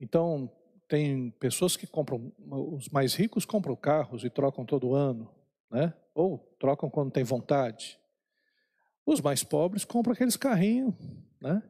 então 0.00 0.50
tem 0.88 1.30
pessoas 1.38 1.76
que 1.76 1.86
compram, 1.86 2.32
os 2.48 2.88
mais 2.88 3.14
ricos 3.14 3.44
compram 3.44 3.76
carros 3.76 4.24
e 4.24 4.30
trocam 4.30 4.64
todo 4.64 4.94
ano, 4.94 5.30
né? 5.70 5.94
ou 6.14 6.38
trocam 6.58 6.90
quando 6.90 7.12
tem 7.12 7.22
vontade. 7.22 7.98
Os 9.06 9.20
mais 9.20 9.44
pobres 9.44 9.84
compram 9.84 10.12
aqueles 10.12 10.36
carrinhos, 10.36 10.94
né? 11.40 11.62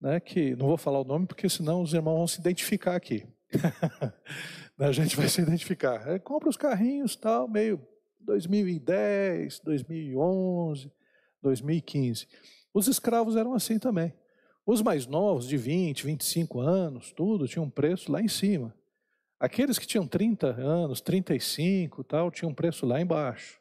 né? 0.00 0.18
que 0.18 0.56
não 0.56 0.66
vou 0.66 0.76
falar 0.76 1.00
o 1.00 1.04
nome 1.04 1.26
porque 1.26 1.48
senão 1.48 1.80
os 1.80 1.94
irmãos 1.94 2.16
vão 2.16 2.26
se 2.26 2.40
identificar 2.40 2.96
aqui. 2.96 3.26
a 4.78 4.92
gente 4.92 5.16
vai 5.16 5.28
se 5.28 5.40
identificar. 5.40 6.08
É, 6.08 6.18
compra 6.18 6.48
os 6.48 6.56
carrinhos 6.56 7.14
tal, 7.14 7.46
meio 7.46 7.80
2010, 8.18 9.60
2011, 9.60 10.90
2015. 11.40 12.26
Os 12.72 12.88
escravos 12.88 13.36
eram 13.36 13.54
assim 13.54 13.78
também. 13.78 14.12
Os 14.66 14.80
mais 14.80 15.06
novos, 15.06 15.46
de 15.46 15.56
20, 15.56 16.06
25 16.06 16.60
anos, 16.60 17.12
tudo, 17.12 17.46
tinha 17.46 17.62
um 17.62 17.68
preço 17.68 18.10
lá 18.10 18.20
em 18.20 18.28
cima. 18.28 18.74
Aqueles 19.38 19.78
que 19.78 19.86
tinham 19.86 20.06
30 20.06 20.46
anos, 20.48 21.00
35 21.02 22.02
tal, 22.02 22.30
tinham 22.30 22.50
um 22.50 22.54
preço 22.54 22.86
lá 22.86 23.00
embaixo. 23.00 23.60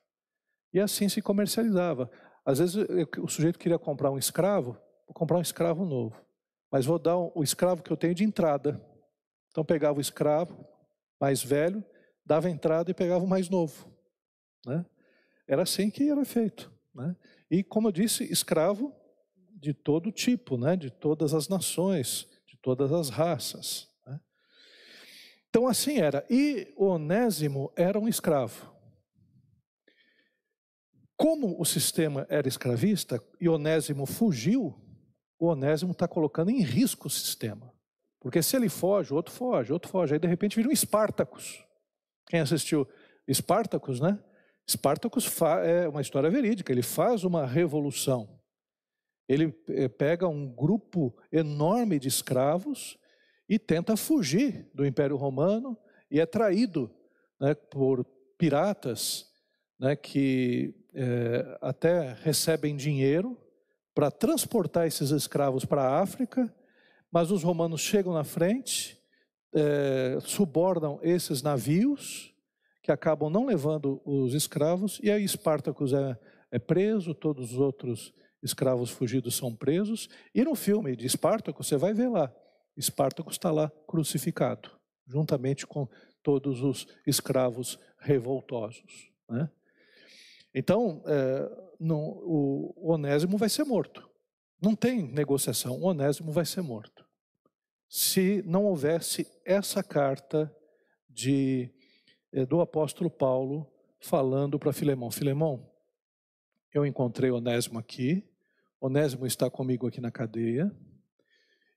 E 0.74 0.80
assim 0.80 1.10
se 1.10 1.22
comercializava. 1.22 2.10
Às 2.46 2.60
vezes 2.60 2.76
o 3.18 3.28
sujeito 3.28 3.60
queria 3.60 3.78
comprar 3.78 4.12
um 4.12 4.18
escravo, 4.18 4.78
vou 5.06 5.14
comprar 5.14 5.38
um 5.38 5.42
escravo 5.42 5.86
novo. 5.86 6.16
Mas 6.72 6.86
vou 6.86 6.98
dar 6.98 7.18
o 7.18 7.44
escravo 7.44 7.84
que 7.84 7.92
eu 7.92 7.98
tenho 7.98 8.16
de 8.16 8.24
entrada. 8.24 8.82
Então 9.52 9.64
pegava 9.66 9.98
o 9.98 10.02
escravo 10.02 10.66
mais 11.20 11.44
velho, 11.44 11.84
dava 12.26 12.50
entrada 12.50 12.90
e 12.90 12.94
pegava 12.94 13.24
o 13.24 13.28
mais 13.28 13.50
novo. 13.50 13.88
Né? 14.66 14.86
Era 15.48 15.64
assim 15.64 15.90
que 15.90 16.10
era 16.10 16.24
feito. 16.24 16.72
Né? 16.96 17.16
E, 17.52 17.64
como 17.64 17.90
eu 17.90 17.92
disse, 17.92 18.24
escravo 18.24 18.96
de 19.64 19.74
todo 19.74 20.12
tipo, 20.12 20.58
né? 20.58 20.76
de 20.76 20.92
todas 20.92 21.34
as 21.34 21.48
nações, 21.48 22.28
de 22.46 22.58
todas 22.58 22.92
as 22.92 23.08
raças. 23.08 23.88
Né? 24.06 24.20
Então, 25.50 25.66
assim 25.66 26.00
era. 26.00 26.26
E 26.30 26.74
Onésimo 26.76 27.72
era 27.78 27.98
um 27.98 28.10
escravo. 28.10 28.74
Como 31.16 31.56
o 31.58 31.64
sistema 31.64 32.28
era 32.30 32.46
escravista 32.46 33.24
e 33.40 33.48
Onésimo 33.48 34.06
fugiu, 34.06 34.76
o 35.40 35.48
Onésimo 35.48 35.94
está 35.94 36.10
colocando 36.10 36.52
em 36.52 36.62
risco 36.62 37.08
o 37.08 37.12
sistema. 37.12 37.72
Porque 38.20 38.44
se 38.44 38.58
ele 38.58 38.68
foge, 38.68 39.14
outro 39.14 39.34
foge, 39.34 39.72
outro 39.72 39.90
foge. 39.90 40.14
Aí 40.14 40.20
de 40.20 40.28
repente 40.28 40.58
vira 40.58 40.68
um 40.68 40.74
Espartacus. 40.74 41.64
Quem 42.28 42.42
assistiu 42.42 42.86
Espartacus, 43.26 44.02
né? 44.02 44.22
Espartacus 44.68 45.30
é 45.64 45.88
uma 45.88 46.02
história 46.02 46.30
verídica, 46.30 46.72
ele 46.72 46.82
faz 46.82 47.24
uma 47.24 47.46
revolução. 47.46 48.43
Ele 49.28 49.54
eh, 49.70 49.88
pega 49.88 50.28
um 50.28 50.48
grupo 50.48 51.16
enorme 51.32 52.00
de 52.00 52.08
escravos 52.08 52.98
e 53.48 53.58
tenta 53.58 53.96
fugir 53.96 54.70
do 54.74 54.86
Império 54.86 55.16
Romano 55.16 55.78
e 56.10 56.20
é 56.20 56.26
traído 56.26 56.92
né, 57.40 57.54
por 57.54 58.06
piratas 58.38 59.32
né, 59.80 59.96
que 59.96 60.74
é, 60.94 61.58
até 61.62 62.14
recebem 62.22 62.76
dinheiro 62.76 63.38
para 63.94 64.12
transportar 64.12 64.88
esses 64.88 65.12
escravos 65.12 65.66
para 65.66 65.84
a 65.84 66.02
África, 66.02 66.54
mas 67.12 67.32
os 67.32 67.44
romanos 67.44 67.82
chegam 67.82 68.14
na 68.14 68.24
frente, 68.24 69.00
é, 69.54 70.18
subordam 70.22 71.00
esses 71.04 71.42
navios 71.42 72.34
que 72.82 72.92
acabam 72.92 73.30
não 73.30 73.46
levando 73.46 74.02
os 74.04 74.34
escravos, 74.34 75.00
e 75.02 75.12
aí 75.12 75.24
Espartacus 75.24 75.94
é, 75.94 76.18
é 76.52 76.60
preso, 76.60 77.14
todos 77.14 77.54
os 77.54 77.60
outros 77.60 78.14
escravos 78.44 78.90
fugidos 78.90 79.36
são 79.36 79.56
presos, 79.56 80.10
e 80.36 80.44
no 80.44 80.54
filme 80.54 80.96
de 80.96 81.06
Espartacus, 81.06 81.68
você 81.68 81.78
vai 81.78 81.94
ver 81.94 82.10
lá, 82.10 82.34
Espartacus 82.76 83.36
está 83.36 83.52
lá 83.52 83.72
crucificado, 83.88 84.70
juntamente 85.08 85.66
com 85.66 85.88
todos 86.22 86.62
os 86.62 86.88
escravos 87.08 87.80
revoltosos. 87.98 89.12
Né? 89.30 89.50
Então, 90.54 91.02
é, 91.06 91.76
não, 91.80 92.00
o 92.00 92.92
Onésimo 92.94 93.38
vai 93.38 93.50
ser 93.50 93.64
morto. 93.64 94.10
Não 94.62 94.76
tem 94.76 95.04
negociação, 95.12 95.80
o 95.80 95.86
Onésimo 95.86 96.32
vai 96.32 96.46
ser 96.46 96.62
morto. 96.62 97.06
Se 97.90 98.42
não 98.46 98.66
houvesse 98.66 99.28
essa 99.46 99.84
carta 99.84 100.54
de 101.10 101.70
é, 102.32 102.46
do 102.46 102.60
apóstolo 102.62 103.10
Paulo 103.10 103.72
falando 104.00 104.58
para 104.58 104.74
Filemão: 104.74 105.12
Filemão, 105.12 105.70
eu 106.74 106.86
encontrei 106.86 107.30
Onésimo 107.30 107.78
aqui, 107.78 108.28
Onésimo 108.86 109.26
está 109.26 109.50
comigo 109.50 109.88
aqui 109.88 110.02
na 110.02 110.12
cadeia, 110.12 110.70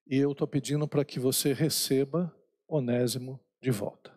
e 0.09 0.17
eu 0.17 0.33
estou 0.33 0.49
pedindo 0.49 0.89
para 0.89 1.05
que 1.05 1.21
você 1.21 1.53
receba 1.53 2.37
Onésimo 2.67 3.41
de 3.63 3.71
volta. 3.71 4.13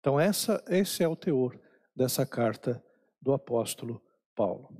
Então, 0.00 0.18
essa, 0.18 0.64
esse 0.68 1.02
é 1.02 1.08
o 1.08 1.14
teor 1.14 1.60
dessa 1.94 2.24
carta 2.24 2.82
do 3.20 3.34
apóstolo 3.34 4.02
Paulo. 4.34 4.70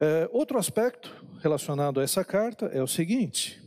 É, 0.00 0.28
outro 0.30 0.58
aspecto 0.58 1.10
relacionado 1.40 1.98
a 1.98 2.04
essa 2.04 2.24
carta 2.24 2.66
é 2.66 2.80
o 2.80 2.86
seguinte: 2.86 3.60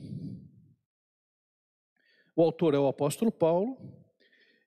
o 2.37 2.41
autor 2.41 2.73
é 2.73 2.79
o 2.79 2.87
apóstolo 2.87 3.33
Paulo, 3.33 3.77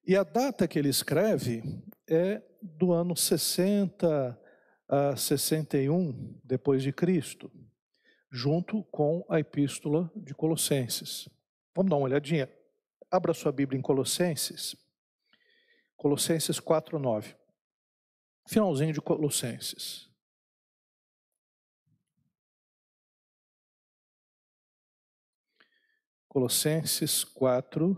e 0.07 0.15
a 0.15 0.25
data 0.25 0.69
que 0.69 0.79
ele 0.79 0.91
escreve 0.91 1.63
é 2.07 2.43
do 2.61 2.93
ano 2.93 3.17
60 3.17 4.39
a 4.89 5.15
61 5.15 6.41
depois 6.43 6.83
de 6.83 6.93
Cristo, 6.93 7.51
junto 8.31 8.83
com 8.85 9.25
a 9.29 9.39
epístola 9.39 10.11
de 10.17 10.35
Colossenses. 10.35 11.29
Vamos 11.75 11.91
dar 11.91 11.97
uma 11.97 12.07
olhadinha. 12.07 12.51
Abra 13.11 13.35
sua 13.35 13.53
Bíblia 13.53 13.79
em 13.79 13.83
Colossenses. 13.83 14.75
Colossenses 15.97 16.59
4:9. 16.59 17.37
Finalzinho 18.47 18.93
de 18.93 19.01
Colossenses. 19.01 20.09
Colossenses 26.29 27.25
4 27.25 27.97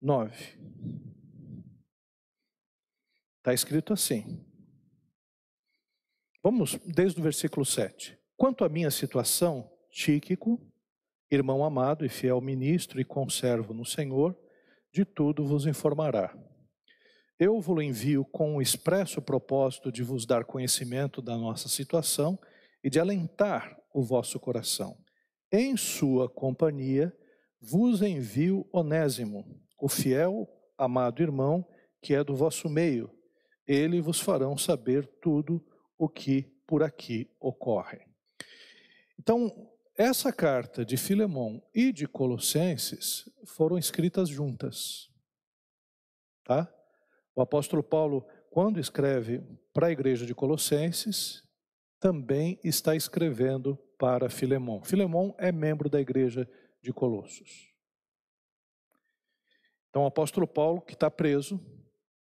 9. 0.00 0.58
Está 3.38 3.52
escrito 3.52 3.92
assim. 3.92 4.49
Vamos 6.42 6.78
desde 6.86 7.20
o 7.20 7.22
versículo 7.22 7.66
7. 7.66 8.18
Quanto 8.34 8.64
à 8.64 8.68
minha 8.68 8.90
situação, 8.90 9.70
Tíquico, 9.90 10.58
irmão 11.30 11.62
amado 11.62 12.06
e 12.06 12.08
fiel 12.08 12.40
ministro 12.40 12.98
e 12.98 13.04
conservo 13.04 13.74
no 13.74 13.84
Senhor, 13.84 14.34
de 14.90 15.04
tudo 15.04 15.44
vos 15.44 15.66
informará. 15.66 16.34
Eu 17.38 17.60
vos 17.60 17.84
envio 17.84 18.24
com 18.24 18.56
o 18.56 18.62
expresso 18.62 19.20
propósito 19.20 19.92
de 19.92 20.02
vos 20.02 20.24
dar 20.24 20.46
conhecimento 20.46 21.20
da 21.20 21.36
nossa 21.36 21.68
situação 21.68 22.38
e 22.82 22.88
de 22.88 22.98
alentar 22.98 23.78
o 23.92 24.02
vosso 24.02 24.40
coração. 24.40 24.96
Em 25.52 25.76
sua 25.76 26.26
companhia 26.26 27.14
vos 27.60 28.00
envio 28.00 28.66
Onésimo, 28.72 29.44
o 29.78 29.90
fiel, 29.90 30.48
amado 30.78 31.20
irmão, 31.20 31.66
que 32.00 32.14
é 32.14 32.24
do 32.24 32.34
vosso 32.34 32.66
meio. 32.70 33.10
Ele 33.66 34.00
vos 34.00 34.18
farão 34.18 34.56
saber 34.56 35.06
tudo 35.20 35.62
o 36.00 36.08
que 36.08 36.50
por 36.66 36.82
aqui 36.82 37.30
ocorre. 37.38 38.00
Então, 39.18 39.70
essa 39.94 40.32
carta 40.32 40.82
de 40.82 40.96
Filemão 40.96 41.62
e 41.74 41.92
de 41.92 42.08
Colossenses 42.08 43.28
foram 43.44 43.76
escritas 43.76 44.30
juntas. 44.30 45.10
Tá? 46.42 46.72
O 47.34 47.42
apóstolo 47.42 47.82
Paulo, 47.82 48.26
quando 48.48 48.80
escreve 48.80 49.42
para 49.74 49.88
a 49.88 49.90
igreja 49.90 50.24
de 50.24 50.34
Colossenses, 50.34 51.46
também 52.00 52.58
está 52.64 52.96
escrevendo 52.96 53.76
para 53.98 54.30
Filemão. 54.30 54.82
Filemão 54.82 55.34
é 55.38 55.52
membro 55.52 55.90
da 55.90 56.00
igreja 56.00 56.48
de 56.80 56.94
Colossos. 56.94 57.74
Então, 59.90 60.04
o 60.04 60.06
apóstolo 60.06 60.46
Paulo, 60.46 60.80
que 60.80 60.94
está 60.94 61.10
preso, 61.10 61.60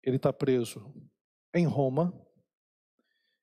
ele 0.03 0.17
está 0.17 0.33
preso 0.33 0.93
em 1.55 1.65
Roma, 1.65 2.13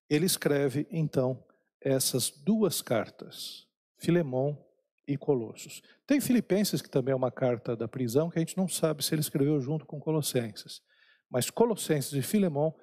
ele 0.09 0.27
escreve, 0.27 0.87
então, 0.91 1.45
essas 1.81 2.31
duas 2.31 2.83
cartas, 2.83 3.67
Filemão 3.99 4.65
e 5.07 5.17
Colossos. 5.17 5.83
Tem 6.07 6.21
Filipenses, 6.21 6.83
que 6.83 6.91
também 6.91 7.13
é 7.13 7.17
uma 7.17 7.31
carta 7.31 7.77
da 7.77 7.89
prisão, 7.89 8.31
que 8.31 8.39
a 8.39 8.41
gente 8.41 8.57
não 8.57 8.69
sabe 8.69 9.05
se 9.05 9.15
ele 9.15 9.21
escreveu 9.21 9.61
junto 9.61 9.87
com 9.87 10.01
Colossenses. 10.01 10.83
Mas 11.31 11.51
Colossenses 11.51 12.13
e 12.13 12.23
Filemão, 12.23 12.75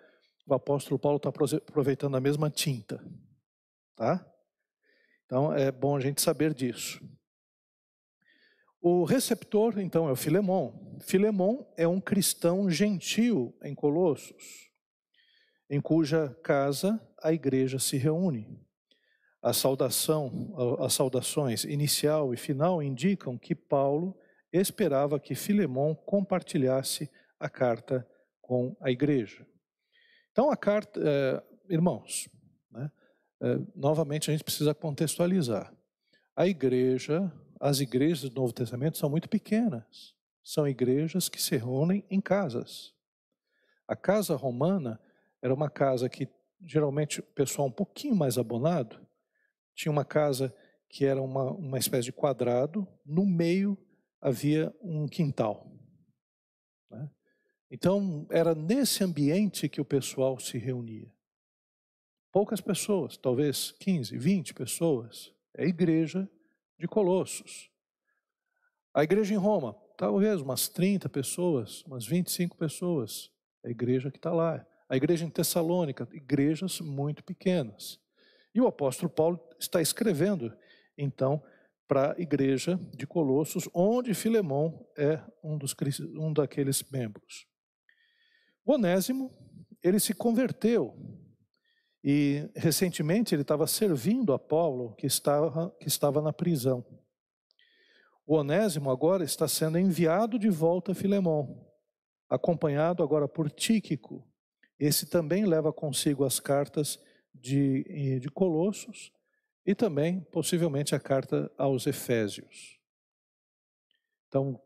o 0.46 0.54
apóstolo 0.54 1.00
Paulo 1.00 1.18
está 1.18 1.30
aproveitando 1.30 2.16
a 2.16 2.22
mesma 2.22 2.50
tinta. 2.50 3.04
Tá? 3.96 4.26
Então 5.26 5.54
é 5.54 5.72
bom 5.72 5.96
a 5.96 6.00
gente 6.00 6.22
saber 6.22 6.54
disso. 6.54 7.00
O 8.82 9.04
receptor, 9.04 9.80
então, 9.80 10.08
é 10.08 10.12
o 10.12 10.16
Filemão. 10.16 11.00
Filemão 11.02 11.68
é 11.76 11.88
um 11.88 12.00
cristão 12.00 12.70
gentil 12.70 13.58
em 13.64 13.74
Colossos, 13.74 14.65
em 15.70 15.82
cuja 15.82 16.36
casa 16.44 17.00
a 17.22 17.34
igreja 17.34 17.80
se 17.80 17.98
reúne. 17.98 18.60
A 19.42 19.54
saudação, 19.54 20.56
as 20.80 20.94
saudações 20.94 21.64
inicial 21.64 22.34
e 22.34 22.38
final 22.38 22.82
indicam 22.82 23.38
que 23.38 23.54
Paulo 23.54 24.18
esperava 24.52 25.20
que 25.20 25.36
Filemão 25.36 25.94
compartilhasse 25.94 27.10
a 27.40 27.50
carta 27.50 28.08
com 28.42 28.76
a 28.80 28.90
igreja. 28.90 29.46
Então, 30.32 30.50
a 30.50 30.58
carta, 30.58 31.00
é, 31.04 31.44
irmãos, 31.70 32.30
né, 32.72 32.92
é, 33.42 33.60
novamente 33.76 34.30
a 34.30 34.34
gente 34.34 34.44
precisa 34.44 34.74
contextualizar. 34.74 35.74
A 36.36 36.48
igreja, 36.48 37.32
as 37.60 37.80
igrejas 37.80 38.30
do 38.30 38.42
Novo 38.42 38.54
Testamento 38.54 38.98
são 38.98 39.10
muito 39.10 39.30
pequenas. 39.30 40.14
São 40.44 40.68
igrejas 40.68 41.30
que 41.30 41.42
se 41.42 41.56
reúnem 41.56 42.06
em 42.10 42.22
casas. 42.22 42.94
A 43.88 43.96
casa 43.96 44.36
romana 44.36 45.00
era 45.46 45.54
uma 45.54 45.70
casa 45.70 46.10
que 46.10 46.28
geralmente 46.60 47.20
o 47.20 47.24
pessoal 47.24 47.68
um 47.68 47.72
pouquinho 47.72 48.16
mais 48.16 48.36
abonado 48.36 49.00
tinha 49.76 49.92
uma 49.92 50.04
casa 50.04 50.52
que 50.90 51.06
era 51.06 51.22
uma, 51.22 51.52
uma 51.52 51.78
espécie 51.78 52.06
de 52.06 52.12
quadrado, 52.12 52.88
no 53.06 53.28
meio 53.28 53.78
havia 54.20 54.76
um 54.82 55.08
quintal. 55.08 55.72
Né? 56.90 57.12
Então, 57.70 58.26
era 58.32 58.56
nesse 58.56 59.04
ambiente 59.04 59.70
que 59.70 59.80
o 59.80 59.86
pessoal 59.86 60.40
se 60.40 60.58
reunia. 60.58 61.14
Poucas 62.32 62.60
pessoas, 62.60 63.16
talvez 63.16 63.72
15, 63.74 64.18
20 64.18 64.52
pessoas. 64.56 65.32
É 65.54 65.66
a 65.66 65.68
igreja 65.68 66.28
de 66.80 66.88
Colossos. 66.88 67.70
A 68.96 69.04
igreja 69.04 69.36
em 69.36 69.38
Roma, 69.38 69.76
talvez 69.96 70.42
umas 70.42 70.68
30 70.68 71.08
pessoas, 71.08 71.84
umas 71.84 72.08
25 72.08 72.58
pessoas. 72.58 73.32
É 73.64 73.68
a 73.68 73.72
igreja 73.72 74.10
que 74.10 74.18
está 74.18 74.34
lá. 74.34 74.66
A 74.90 74.96
igreja 74.96 75.26
em 75.26 75.30
Tessalônica, 75.30 76.08
igrejas 76.12 76.80
muito 76.80 77.24
pequenas. 77.24 78.00
E 78.54 78.62
o 78.62 78.68
apóstolo 78.68 79.10
Paulo 79.10 79.40
está 79.60 79.82
escrevendo, 79.82 80.56
então, 80.98 81.44
para 81.88 82.14
a 82.14 82.22
igreja 82.22 82.80
de 82.94 83.06
Colossos, 83.06 83.70
onde 83.74 84.14
Filemão 84.14 84.88
é 84.98 85.22
um, 85.44 85.58
dos, 85.58 85.76
um 86.18 86.34
daqueles 86.34 86.84
membros. 86.92 87.46
O 88.66 88.74
Onésimo, 88.74 89.32
ele 89.84 90.00
se 90.00 90.14
converteu 90.14 90.96
e 92.04 92.50
recentemente 92.56 93.34
ele 93.34 93.42
estava 93.42 93.68
servindo 93.68 94.34
a 94.34 94.40
Paulo, 94.40 94.96
que 94.96 95.06
estava, 95.06 95.70
que 95.80 95.88
estava 95.88 96.22
na 96.22 96.32
prisão. 96.32 96.86
O 98.26 98.36
Onésimo 98.36 98.90
agora 98.90 99.24
está 99.24 99.48
sendo 99.48 99.78
enviado 99.78 100.40
de 100.40 100.50
volta 100.50 100.94
a 100.94 100.96
Filemão, 100.96 101.68
acompanhado 102.30 103.04
agora 103.04 103.28
por 103.28 103.52
Tíquico. 103.52 104.28
Esse 104.80 105.06
também 105.06 105.46
leva 105.46 105.72
consigo 105.72 106.24
as 106.24 106.40
cartas 106.40 107.00
de, 107.34 108.20
de 108.20 108.30
Colossos 108.30 109.12
e 109.66 109.74
também, 109.74 110.22
possivelmente, 110.32 110.94
a 110.94 111.00
carta 111.00 111.52
aos 111.58 111.88
Efésios. 111.88 112.80
Então, 114.28 114.62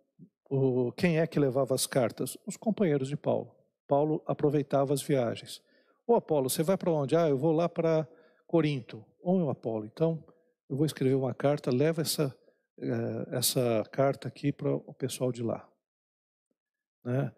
o, 0.50 0.92
quem 0.94 1.20
é 1.20 1.28
que 1.28 1.40
levava 1.40 1.76
as 1.76 1.86
cartas? 1.86 2.38
Os 2.46 2.58
companheiros 2.58 3.08
de 3.08 3.16
Paulo. 3.16 3.56
Paulo 3.88 4.22
aproveitava 4.26 4.94
as 4.94 5.02
viagens. 5.02 5.62
Ô 6.06 6.16
Apolo, 6.16 6.50
você 6.50 6.64
vai 6.64 6.76
para 6.76 6.92
onde? 6.92 7.16
Ah, 7.16 7.30
eu 7.30 7.38
vou 7.38 7.52
lá 7.52 7.70
para 7.70 8.08
Corinto. 8.48 9.06
Ô 9.22 9.50
Apolo, 9.50 9.86
então 9.86 10.24
eu 10.68 10.76
vou 10.76 10.86
escrever 10.86 11.16
uma 11.16 11.34
carta, 11.34 11.72
leva 11.72 12.02
essa, 12.02 12.36
eh, 12.80 13.28
essa 13.32 13.84
carta 13.92 14.28
aqui 14.28 14.52
para 14.52 14.74
o 14.74 14.94
pessoal 14.94 15.32
de 15.32 15.44
lá. 15.44 15.68
Né? 17.04 17.32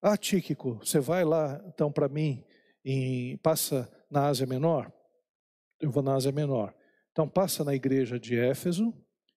Ah, 0.00 0.16
Tíquico, 0.16 0.74
você 0.74 1.00
vai 1.00 1.24
lá 1.24 1.60
então 1.66 1.90
para 1.90 2.08
mim 2.08 2.44
e 2.84 3.36
passa 3.42 3.90
na 4.08 4.28
Ásia 4.28 4.46
Menor? 4.46 4.92
Eu 5.80 5.90
vou 5.90 6.04
na 6.04 6.14
Ásia 6.14 6.30
Menor. 6.30 6.72
Então 7.10 7.28
passa 7.28 7.64
na 7.64 7.74
igreja 7.74 8.18
de 8.18 8.38
Éfeso 8.38 8.94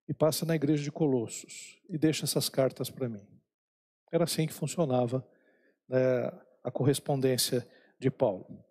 e 0.08 0.14
passa 0.14 0.46
na 0.46 0.56
igreja 0.56 0.84
de 0.84 0.92
Colossos 0.92 1.82
e 1.90 1.98
deixa 1.98 2.26
essas 2.26 2.48
cartas 2.48 2.92
para 2.92 3.10
mim. 3.10 3.26
Era 4.12 4.26
assim 4.26 4.46
que 4.46 4.54
funcionava 4.54 5.28
né, 5.90 6.32
a 6.64 6.70
correspondência 6.70 7.68
de 7.98 8.12
Paulo. 8.12 8.64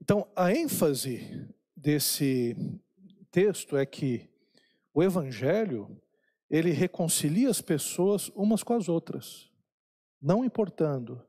Então, 0.00 0.26
a 0.34 0.52
ênfase 0.52 1.46
desse 1.76 2.56
texto 3.30 3.76
é 3.76 3.84
que 3.84 4.30
o 4.94 5.02
evangelho, 5.02 6.00
ele 6.50 6.70
reconcilia 6.70 7.50
as 7.50 7.60
pessoas 7.60 8.28
umas 8.30 8.62
com 8.62 8.74
as 8.74 8.88
outras, 8.88 9.51
não 10.22 10.44
importando 10.44 11.26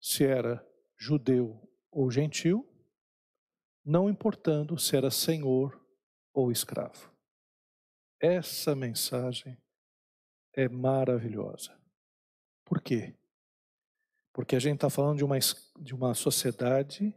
se 0.00 0.24
era 0.24 0.64
judeu 0.96 1.60
ou 1.90 2.08
gentil, 2.08 2.64
não 3.84 4.08
importando 4.08 4.78
se 4.78 4.96
era 4.96 5.10
senhor 5.10 5.84
ou 6.32 6.52
escravo. 6.52 7.12
Essa 8.20 8.76
mensagem 8.76 9.60
é 10.54 10.68
maravilhosa. 10.68 11.76
Por 12.64 12.80
quê? 12.80 13.16
Porque 14.32 14.54
a 14.54 14.60
gente 14.60 14.76
está 14.76 14.88
falando 14.88 15.18
de 15.18 15.24
uma, 15.24 15.38
de 15.80 15.94
uma 15.94 16.14
sociedade 16.14 17.12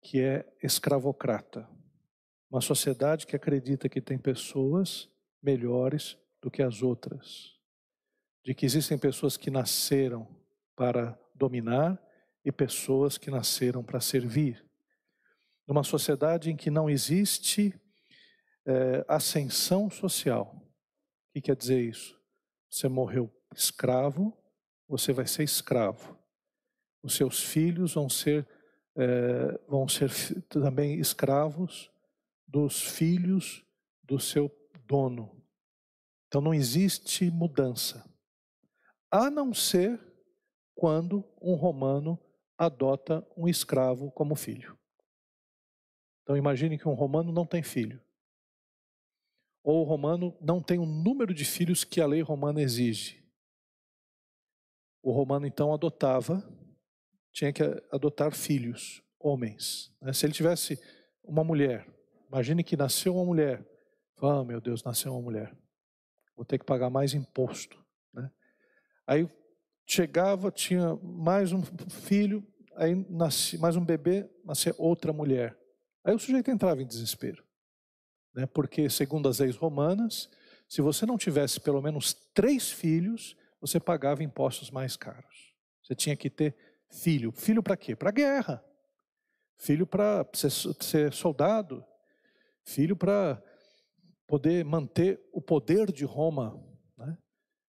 que 0.00 0.20
é 0.20 0.48
escravocrata. 0.62 1.68
Uma 2.50 2.60
sociedade 2.60 3.26
que 3.26 3.34
acredita 3.34 3.88
que 3.88 4.00
tem 4.00 4.18
pessoas 4.18 5.10
melhores 5.42 6.16
do 6.40 6.50
que 6.50 6.62
as 6.62 6.82
outras. 6.82 7.57
De 8.48 8.54
que 8.54 8.64
existem 8.64 8.96
pessoas 8.96 9.36
que 9.36 9.50
nasceram 9.50 10.26
para 10.74 11.20
dominar 11.34 12.02
e 12.42 12.50
pessoas 12.50 13.18
que 13.18 13.30
nasceram 13.30 13.84
para 13.84 14.00
servir. 14.00 14.64
Numa 15.66 15.84
sociedade 15.84 16.50
em 16.50 16.56
que 16.56 16.70
não 16.70 16.88
existe 16.88 17.78
é, 18.64 19.04
ascensão 19.06 19.90
social. 19.90 20.54
O 20.56 21.32
que 21.34 21.42
quer 21.42 21.56
dizer 21.56 21.78
isso? 21.90 22.18
Você 22.70 22.88
morreu 22.88 23.30
escravo, 23.54 24.34
você 24.88 25.12
vai 25.12 25.26
ser 25.26 25.42
escravo. 25.42 26.18
Os 27.02 27.16
seus 27.16 27.42
filhos 27.42 27.92
vão 27.92 28.08
ser 28.08 28.48
é, 28.96 29.60
vão 29.68 29.86
ser 29.86 30.10
também 30.48 30.98
escravos 30.98 31.90
dos 32.46 32.80
filhos 32.80 33.62
do 34.02 34.18
seu 34.18 34.50
dono. 34.86 35.38
Então 36.28 36.40
não 36.40 36.54
existe 36.54 37.30
mudança, 37.30 38.07
a 39.10 39.30
não 39.30 39.52
ser 39.54 40.00
quando 40.74 41.24
um 41.40 41.54
romano 41.54 42.18
adota 42.56 43.26
um 43.36 43.48
escravo 43.48 44.10
como 44.10 44.34
filho. 44.34 44.78
Então 46.22 46.36
imagine 46.36 46.78
que 46.78 46.88
um 46.88 46.94
romano 46.94 47.32
não 47.32 47.46
tem 47.46 47.62
filho. 47.62 48.00
Ou 49.62 49.82
o 49.82 49.84
romano 49.84 50.36
não 50.40 50.62
tem 50.62 50.78
o 50.78 50.86
número 50.86 51.34
de 51.34 51.44
filhos 51.44 51.84
que 51.84 52.00
a 52.00 52.06
lei 52.06 52.20
romana 52.20 52.60
exige. 52.60 53.24
O 55.02 55.10
romano 55.10 55.46
então 55.46 55.72
adotava 55.72 56.42
tinha 57.32 57.52
que 57.52 57.62
adotar 57.90 58.34
filhos, 58.34 59.02
homens. 59.18 59.94
Né? 60.00 60.12
Se 60.12 60.26
ele 60.26 60.32
tivesse 60.32 60.80
uma 61.22 61.44
mulher 61.44 61.86
Imagine 62.28 62.62
que 62.62 62.76
nasceu 62.76 63.16
uma 63.16 63.24
mulher. 63.24 63.66
Ah, 64.20 64.44
meu 64.44 64.60
Deus, 64.60 64.84
nasceu 64.84 65.12
uma 65.12 65.22
mulher. 65.22 65.56
Vou 66.36 66.44
ter 66.44 66.58
que 66.58 66.64
pagar 66.64 66.90
mais 66.90 67.14
imposto. 67.14 67.82
Aí 69.08 69.26
chegava, 69.86 70.52
tinha 70.52 70.94
mais 70.96 71.50
um 71.50 71.62
filho, 71.62 72.46
aí 72.76 72.94
nascia 73.08 73.58
mais 73.58 73.74
um 73.74 73.82
bebê, 73.82 74.28
nascia 74.44 74.74
outra 74.76 75.14
mulher. 75.14 75.58
Aí 76.04 76.14
o 76.14 76.18
sujeito 76.18 76.50
entrava 76.50 76.82
em 76.82 76.86
desespero. 76.86 77.42
Né? 78.34 78.44
Porque, 78.44 78.90
segundo 78.90 79.26
as 79.26 79.38
leis 79.38 79.56
romanas, 79.56 80.28
se 80.68 80.82
você 80.82 81.06
não 81.06 81.16
tivesse 81.16 81.58
pelo 81.58 81.80
menos 81.80 82.12
três 82.34 82.70
filhos, 82.70 83.34
você 83.62 83.80
pagava 83.80 84.22
impostos 84.22 84.70
mais 84.70 84.94
caros. 84.94 85.54
Você 85.82 85.94
tinha 85.94 86.14
que 86.14 86.28
ter 86.28 86.54
filho. 86.90 87.32
Filho 87.32 87.62
para 87.62 87.78
quê? 87.78 87.96
Para 87.96 88.10
guerra. 88.10 88.62
Filho 89.56 89.86
para 89.86 90.28
ser, 90.34 90.50
ser 90.50 91.14
soldado. 91.14 91.82
Filho 92.62 92.94
para 92.94 93.42
poder 94.26 94.66
manter 94.66 95.18
o 95.32 95.40
poder 95.40 95.90
de 95.90 96.04
Roma. 96.04 96.62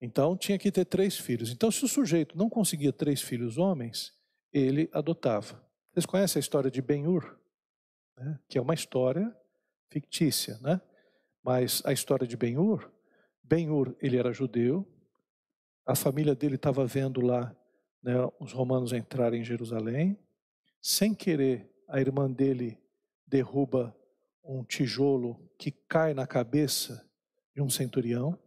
Então 0.01 0.37
tinha 0.37 0.57
que 0.57 0.71
ter 0.71 0.85
três 0.85 1.17
filhos. 1.17 1.51
Então, 1.51 1.69
se 1.69 1.83
o 1.83 1.87
sujeito 1.87 2.37
não 2.37 2.49
conseguia 2.49 2.93
três 2.93 3.21
filhos 3.21 3.57
homens, 3.57 4.13
ele 4.51 4.89
adotava. 4.93 5.61
Vocês 5.91 6.05
conhecem 6.05 6.39
a 6.39 6.41
história 6.41 6.71
de 6.71 6.81
Ben-Hur? 6.81 7.37
Né? 8.17 8.39
Que 8.47 8.57
é 8.57 8.61
uma 8.61 8.73
história 8.73 9.35
fictícia, 9.89 10.57
né? 10.61 10.79
Mas 11.43 11.81
a 11.85 11.91
história 11.91 12.27
de 12.27 12.37
Ben-Hur, 12.37 12.89
Ben-Hur, 13.43 13.95
ele 14.01 14.17
era 14.17 14.31
judeu, 14.31 14.87
a 15.85 15.95
família 15.95 16.35
dele 16.35 16.55
estava 16.55 16.85
vendo 16.85 17.21
lá 17.21 17.55
né, 18.03 18.13
os 18.39 18.51
romanos 18.51 18.93
entrarem 18.93 19.41
em 19.41 19.45
Jerusalém, 19.45 20.17
sem 20.81 21.13
querer, 21.13 21.69
a 21.87 21.99
irmã 21.99 22.31
dele 22.31 22.77
derruba 23.25 23.95
um 24.43 24.63
tijolo 24.63 25.39
que 25.57 25.71
cai 25.71 26.13
na 26.13 26.25
cabeça 26.25 27.05
de 27.55 27.61
um 27.61 27.69
centurião. 27.69 28.37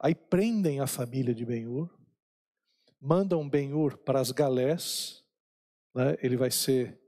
Aí 0.00 0.14
prendem 0.14 0.80
a 0.80 0.86
família 0.86 1.34
de 1.34 1.44
Ben-Hur, 1.44 1.90
mandam 3.00 3.48
Ben-Hur 3.48 3.98
para 3.98 4.20
as 4.20 4.30
galés, 4.30 5.24
né, 5.94 6.16
ele 6.22 6.36
vai 6.36 6.50
ser 6.50 7.00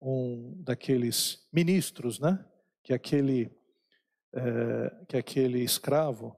um 0.00 0.54
daqueles 0.62 1.46
ministros, 1.52 2.20
né, 2.20 2.44
que 2.82 2.92
aquele 2.92 3.50
é, 4.32 5.04
que 5.08 5.16
aquele 5.16 5.62
escravo 5.62 6.36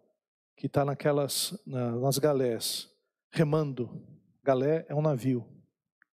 que 0.57 0.67
está 0.67 0.85
naquelas 0.85 1.61
na, 1.67 1.93
nas 1.93 2.19
galés 2.19 2.89
remando. 3.31 4.07
Galé 4.43 4.87
é 4.89 4.95
um 4.95 5.03
navio, 5.03 5.47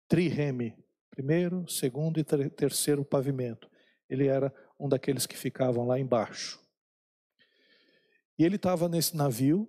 trireme, 0.08 0.76
primeiro, 1.10 1.68
segundo 1.68 2.18
e 2.18 2.24
terceiro 2.24 3.04
pavimento. 3.04 3.70
Ele 4.08 4.26
era 4.26 4.52
um 4.78 4.88
daqueles 4.88 5.26
que 5.26 5.36
ficavam 5.36 5.86
lá 5.86 5.98
embaixo. 5.98 6.60
E 8.38 8.44
ele 8.44 8.56
estava 8.56 8.88
nesse 8.88 9.16
navio, 9.16 9.68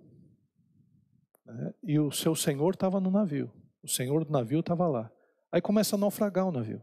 né, 1.52 1.74
e 1.82 1.98
o 1.98 2.10
seu 2.10 2.34
senhor 2.34 2.74
estava 2.74 3.00
no 3.00 3.10
navio. 3.10 3.50
O 3.82 3.88
senhor 3.88 4.24
do 4.24 4.32
navio 4.32 4.60
estava 4.60 4.86
lá. 4.86 5.10
Aí 5.50 5.60
começa 5.60 5.96
a 5.96 5.98
naufragar 5.98 6.46
o 6.46 6.52
navio. 6.52 6.82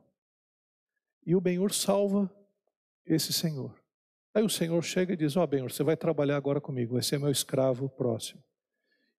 E 1.25 1.35
o 1.35 1.41
Benhur 1.41 1.73
salva 1.73 2.33
esse 3.05 3.33
senhor. 3.33 3.75
Aí 4.33 4.43
o 4.43 4.49
senhor 4.49 4.81
chega 4.83 5.13
e 5.13 5.17
diz: 5.17 5.37
Ó, 5.37 5.43
oh, 5.43 5.47
Benhur, 5.47 5.71
você 5.71 5.83
vai 5.83 5.95
trabalhar 5.95 6.37
agora 6.37 6.59
comigo, 6.59 6.93
vai 6.93 7.03
ser 7.03 7.19
meu 7.19 7.29
escravo 7.29 7.89
próximo. 7.89 8.41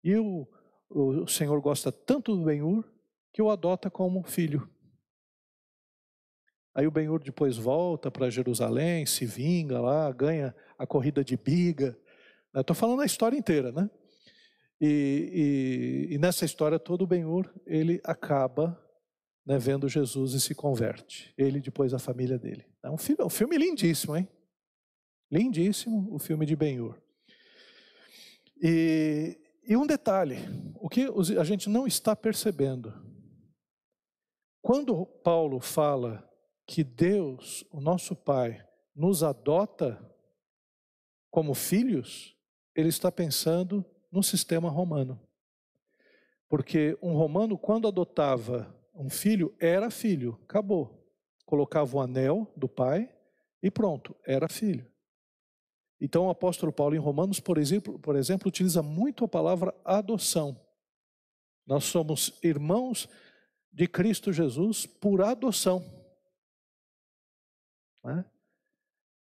E 0.03 0.17
o, 0.17 0.47
o 0.91 1.27
senhor 1.27 1.61
gosta 1.61 1.93
tanto 1.93 2.37
do 2.37 2.45
Benhur 2.45 2.85
que 3.33 3.41
o 3.41 3.51
adota 3.51 3.91
como 3.91 4.23
filho. 4.23 4.69
Aí 6.75 6.87
o 6.87 6.91
Benhur 6.91 7.23
depois 7.23 7.57
volta 7.57 8.11
para 8.11 8.31
Jerusalém, 8.31 9.07
se 9.07 9.25
vinga 9.25 9.81
lá, 9.81 10.11
ganha 10.11 10.55
a 10.77 10.87
corrida 10.87 11.23
de 11.23 11.37
biga. 11.37 11.97
Estou 12.55 12.75
falando 12.75 13.03
a 13.03 13.07
história 13.07 13.37
inteira, 13.37 13.71
né? 13.71 13.89
E, 14.81 16.09
e, 16.11 16.15
e 16.15 16.19
nessa 16.19 16.45
história 16.45 16.79
todo 16.79 17.03
o 17.03 17.07
Benhur 17.07 17.49
ele 17.67 18.01
acaba 18.05 18.81
né, 19.47 19.59
vendo 19.59 19.89
Jesus 19.89 20.33
e 20.33 20.41
se 20.41 20.55
converte. 20.55 21.33
Ele 21.37 21.61
depois 21.61 21.93
a 21.95 21.99
família 21.99 22.39
dele. 22.39 22.67
É 22.83 22.91
um 22.91 22.99
filme, 22.99 23.23
um 23.23 23.31
filme 23.31 23.57
lindíssimo, 23.57 24.17
hein? 24.17 24.29
Lindíssimo 25.31 26.13
o 26.15 26.19
filme 26.19 26.47
de 26.47 26.57
Ben-Hur. 26.57 27.01
E, 28.63 29.39
e 29.67 29.77
um 29.77 29.87
detalhe, 29.87 30.37
o 30.77 30.89
que 30.89 31.07
a 31.39 31.45
gente 31.45 31.69
não 31.69 31.87
está 31.87 32.15
percebendo. 32.15 32.93
Quando 34.63 35.05
Paulo 35.05 35.61
fala 35.61 36.27
que 36.67 36.83
Deus, 36.83 37.65
o 37.71 37.81
nosso 37.81 38.17
Pai, 38.17 38.67
nos 38.95 39.23
adota 39.23 40.01
como 41.31 41.53
filhos, 41.53 42.35
ele 42.75 42.89
está 42.89 43.11
pensando 43.11 43.85
no 44.15 44.23
sistema 44.23 44.71
romano. 44.71 45.21
Porque 46.49 46.97
um 47.03 47.15
romano, 47.15 47.59
quando 47.59 47.89
adotava 47.89 48.73
um 48.95 49.11
filho, 49.11 49.53
era 49.59 49.91
filho, 49.91 50.39
acabou. 50.45 51.05
Colocava 51.45 51.97
o 51.97 52.01
anel 52.01 52.51
do 52.57 52.69
pai 52.69 53.13
e 53.61 53.71
pronto, 53.73 54.15
era 54.25 54.49
filho. 54.49 54.87
Então 56.01 56.27
o 56.27 56.31
apóstolo 56.31 56.73
Paulo 56.73 56.95
em 56.95 56.99
Romanos, 56.99 57.41
por 57.41 57.59
exemplo, 57.59 57.99
por 57.99 58.15
exemplo, 58.15 58.49
utiliza 58.49 58.83
muito 58.83 59.25
a 59.25 59.29
palavra 59.29 59.75
adoção. 59.85 60.59
Nós 61.67 61.85
somos 61.85 62.39
irmãos 62.43 63.09
de 63.73 63.89
Cristo 63.89 64.33
Jesus 64.33 64.87
por 64.87 65.23
adoção. 65.23 65.85
Né? 68.05 68.25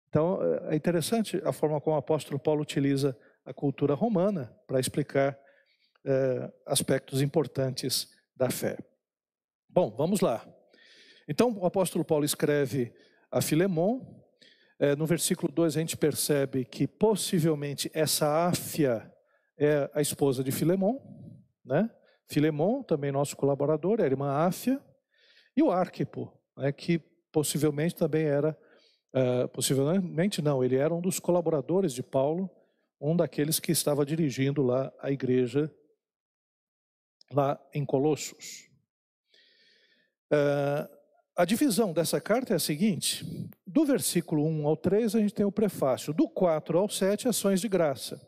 Então 0.10 0.40
é 0.70 0.76
interessante 0.76 1.42
a 1.44 1.52
forma 1.52 1.82
como 1.82 1.96
o 1.96 2.00
apóstolo 2.00 2.38
Paulo 2.38 2.62
utiliza 2.62 3.18
a 3.46 3.54
cultura 3.54 3.94
romana 3.94 4.54
para 4.68 4.80
explicar 4.80 5.38
é, 6.04 6.52
aspectos 6.66 7.22
importantes 7.22 8.10
da 8.36 8.50
fé. 8.50 8.78
Bom, 9.70 9.92
vamos 9.96 10.22
lá. 10.22 10.46
Então 11.28 11.58
o 11.58 11.66
apóstolo 11.66 12.04
Paulo 12.04 12.26
escreve 12.26 12.94
a 13.32 13.42
Filemon, 13.42 14.02
é, 14.80 14.96
no 14.96 15.06
versículo 15.06 15.52
2 15.52 15.78
a 15.78 15.80
gente 15.80 15.96
percebe 15.96 16.66
que 16.66 16.88
possivelmente 16.88 17.90
essa 17.94 18.48
Áfia 18.48 19.12
é 19.58 19.90
a 19.94 20.02
esposa 20.02 20.44
de 20.44 20.52
Filemon, 20.52 21.00
né? 21.64 21.90
Filemon, 22.28 22.84
também 22.84 23.12
nosso 23.12 23.36
colaborador, 23.38 24.00
é 24.00 24.04
a 24.04 24.08
irmã 24.08 24.32
Áfia, 24.32 24.82
e 25.56 25.64
o 25.64 25.72
Arquipo, 25.72 26.32
né, 26.58 26.72
que 26.72 27.00
possivelmente 27.32 27.96
também 27.96 28.26
era, 28.26 28.58
uh, 29.14 29.48
possivelmente 29.50 30.42
não, 30.42 30.64
ele 30.64 30.76
era 30.76 30.94
um 30.94 31.02
dos 31.02 31.20
colaboradores 31.20 31.94
de 31.94 32.04
Paulo, 32.04 32.50
um 33.06 33.16
daqueles 33.16 33.60
que 33.60 33.72
estava 33.72 34.06
dirigindo 34.06 34.64
lá 34.64 34.92
a 35.00 35.12
igreja, 35.12 35.72
lá 37.32 37.60
em 37.74 37.86
Colossos. 37.86 38.68
Uh, 40.32 40.90
a 41.36 41.46
divisão 41.46 41.94
dessa 41.94 42.20
carta 42.20 42.54
é 42.54 42.56
a 42.56 42.60
seguinte: 42.60 43.24
do 43.66 43.86
versículo 43.86 44.44
1 44.46 44.68
ao 44.68 44.76
3, 44.76 45.16
a 45.16 45.20
gente 45.20 45.34
tem 45.34 45.46
o 45.46 45.52
prefácio, 45.52 46.14
do 46.14 46.28
4 46.28 46.80
ao 46.80 46.90
7, 46.90 47.28
ações 47.28 47.62
de 47.62 47.68
graça. 47.68 48.20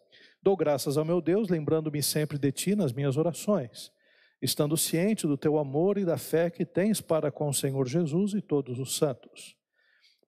Dou 0.44 0.56
graças 0.56 0.96
ao 0.96 1.04
meu 1.04 1.22
Deus, 1.22 1.50
lembrando-me 1.50 2.04
sempre 2.04 2.38
de 2.38 2.52
ti 2.52 2.76
nas 2.76 2.94
minhas 2.94 3.18
orações, 3.18 3.92
estando 4.40 4.78
ciente 4.78 5.26
do 5.26 5.38
teu 5.38 5.58
amor 5.58 5.98
e 5.98 6.06
da 6.06 6.18
fé 6.18 6.52
que 6.52 6.64
tens 6.64 7.02
para 7.02 7.32
com 7.32 7.50
o 7.50 7.54
Senhor 7.54 7.88
Jesus 7.88 8.34
e 8.34 8.42
todos 8.42 8.78
os 8.78 8.96
santos, 8.96 9.56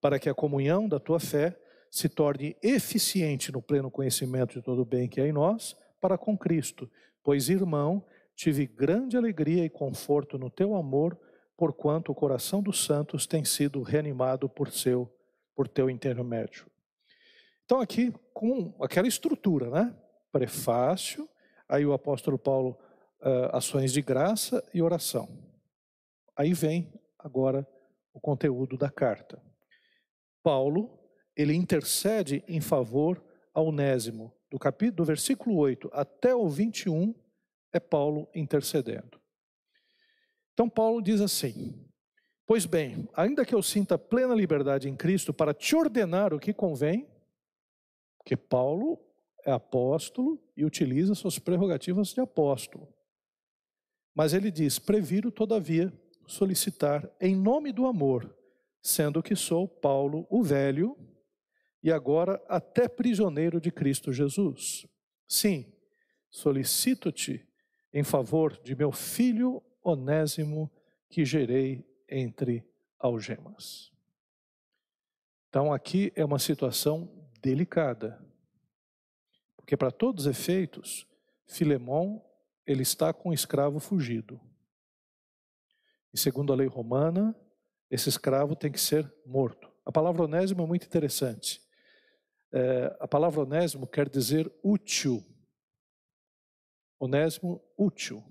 para 0.01 0.17
que 0.17 0.27
a 0.27 0.33
comunhão 0.33 0.89
da 0.89 0.99
tua 0.99 1.19
fé 1.19 1.55
se 1.91 2.07
torne 2.07 2.55
eficiente 2.61 3.51
no 3.51 3.61
pleno 3.61 3.89
conhecimento 3.89 4.53
de 4.53 4.61
todo 4.61 4.81
o 4.81 4.85
bem 4.85 5.07
que 5.07 5.19
há 5.19 5.27
em 5.27 5.31
nós, 5.31 5.75
para 5.99 6.17
com 6.17 6.37
Cristo. 6.37 6.89
Pois, 7.23 7.49
irmão, 7.49 8.03
tive 8.35 8.65
grande 8.65 9.17
alegria 9.17 9.65
e 9.65 9.69
conforto 9.69 10.37
no 10.37 10.49
teu 10.49 10.75
amor 10.75 11.17
porquanto 11.59 12.09
o 12.09 12.15
coração 12.15 12.63
dos 12.63 12.85
santos 12.85 13.27
tem 13.27 13.43
sido 13.43 13.81
reanimado 13.81 14.47
por 14.47 14.71
seu 14.71 15.13
por 15.53 15.67
teu 15.67 15.89
intermédio. 15.89 16.65
Então 17.65 17.81
aqui 17.81 18.13
com 18.33 18.73
aquela 18.81 19.09
estrutura, 19.09 19.69
né? 19.69 19.93
Prefácio, 20.31 21.27
aí 21.67 21.85
o 21.85 21.91
apóstolo 21.91 22.39
Paulo 22.39 22.77
uh, 23.21 23.53
ações 23.53 23.91
de 23.91 24.01
graça 24.01 24.63
e 24.73 24.81
oração. 24.81 25.27
Aí 26.33 26.53
vem 26.53 26.93
agora 27.17 27.67
o 28.13 28.21
conteúdo 28.21 28.77
da 28.77 28.89
carta. 28.89 29.43
Paulo, 30.41 30.97
ele 31.35 31.53
intercede 31.53 32.43
em 32.47 32.61
favor 32.61 33.23
a 33.53 33.61
Onésimo. 33.61 34.33
Do 34.49 34.57
capítulo 34.57 34.97
do 34.97 35.05
versículo 35.05 35.57
8 35.57 35.89
até 35.93 36.33
o 36.33 36.47
21 36.49 37.13
é 37.71 37.79
Paulo 37.79 38.27
intercedendo. 38.33 39.19
Então, 40.53 40.69
Paulo 40.69 41.01
diz 41.01 41.21
assim: 41.21 41.85
Pois 42.45 42.65
bem, 42.65 43.07
ainda 43.13 43.45
que 43.45 43.53
eu 43.53 43.61
sinta 43.61 43.97
plena 43.97 44.33
liberdade 44.33 44.89
em 44.89 44.95
Cristo 44.95 45.33
para 45.33 45.53
te 45.53 45.75
ordenar 45.75 46.33
o 46.33 46.39
que 46.39 46.51
convém, 46.51 47.07
porque 48.17 48.35
Paulo 48.35 48.99
é 49.45 49.51
apóstolo 49.51 50.41
e 50.57 50.65
utiliza 50.65 51.15
suas 51.15 51.39
prerrogativas 51.39 52.09
de 52.09 52.19
apóstolo. 52.19 52.91
Mas 54.15 54.33
ele 54.33 54.51
diz: 54.51 54.79
previro, 54.79 55.31
todavia, 55.31 55.93
solicitar, 56.27 57.09
em 57.21 57.35
nome 57.35 57.71
do 57.71 57.85
amor, 57.85 58.35
sendo 58.81 59.23
que 59.23 59.35
sou 59.35 59.67
Paulo 59.67 60.27
o 60.29 60.43
velho 60.43 60.97
e 61.81 61.91
agora 61.91 62.41
até 62.47 62.87
prisioneiro 62.87 63.59
de 63.59 63.71
Cristo 63.71 64.11
Jesus. 64.11 64.85
Sim, 65.27 65.71
solicito-te 66.29 67.47
em 67.93 68.03
favor 68.03 68.59
de 68.61 68.75
meu 68.75 68.91
filho 68.91 69.63
Onésimo 69.83 70.71
que 71.09 71.25
gerei 71.25 71.85
entre 72.07 72.67
algemas. 72.99 73.91
Então 75.49 75.73
aqui 75.73 76.11
é 76.15 76.23
uma 76.23 76.37
situação 76.37 77.09
delicada. 77.41 78.23
Porque 79.55 79.75
para 79.77 79.91
todos 79.91 80.25
os 80.25 80.31
efeitos, 80.31 81.07
Filemão 81.47 82.23
ele 82.65 82.83
está 82.83 83.11
com 83.11 83.29
um 83.29 83.33
escravo 83.33 83.79
fugido. 83.79 84.39
E 86.13 86.19
segundo 86.19 86.53
a 86.53 86.55
lei 86.55 86.67
romana, 86.67 87.35
esse 87.89 88.09
escravo 88.09 88.55
tem 88.55 88.71
que 88.71 88.79
ser 88.79 89.11
morto. 89.25 89.71
A 89.85 89.91
palavra 89.91 90.23
onésimo 90.23 90.61
é 90.61 90.67
muito 90.67 90.85
interessante. 90.85 91.61
É, 92.51 92.97
a 92.99 93.07
palavra 93.07 93.41
onésimo 93.41 93.85
quer 93.87 94.09
dizer 94.09 94.51
útil. 94.63 95.23
Onésimo, 96.99 97.61
útil. 97.77 98.23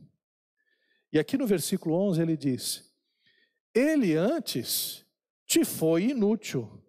E 1.12 1.18
aqui 1.18 1.38
no 1.38 1.46
versículo 1.46 1.94
11 1.94 2.20
ele 2.20 2.37
diz: 2.37 2.94
Ele 3.74 4.14
antes 4.14 5.07
te 5.46 5.64
foi 5.64 6.11
inútil, 6.11 6.83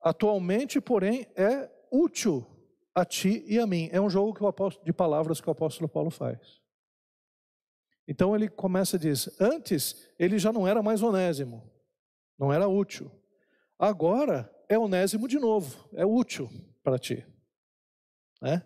atualmente, 0.00 0.80
porém, 0.80 1.26
é 1.36 1.70
útil 1.90 2.46
a 2.94 3.04
ti 3.04 3.44
e 3.46 3.58
a 3.58 3.66
mim. 3.66 3.88
É 3.92 4.00
um 4.00 4.08
jogo 4.08 4.32
que 4.34 4.42
o 4.42 4.46
apóstolo, 4.46 4.84
de 4.84 4.92
palavras 4.92 5.40
que 5.40 5.48
o 5.48 5.52
apóstolo 5.52 5.88
Paulo 5.88 6.10
faz. 6.10 6.62
Então 8.06 8.34
ele 8.34 8.48
começa 8.48 8.96
a 8.96 9.00
dizer: 9.00 9.32
antes 9.38 10.10
ele 10.18 10.38
já 10.38 10.52
não 10.52 10.66
era 10.66 10.82
mais 10.82 11.02
onésimo, 11.02 11.70
não 12.38 12.52
era 12.52 12.68
útil. 12.68 13.10
Agora 13.78 14.50
é 14.72 14.78
onésimo 14.78 15.28
de 15.28 15.38
novo, 15.38 15.88
é 15.94 16.04
útil 16.04 16.50
para 16.82 16.98
ti. 16.98 17.26
Né? 18.40 18.62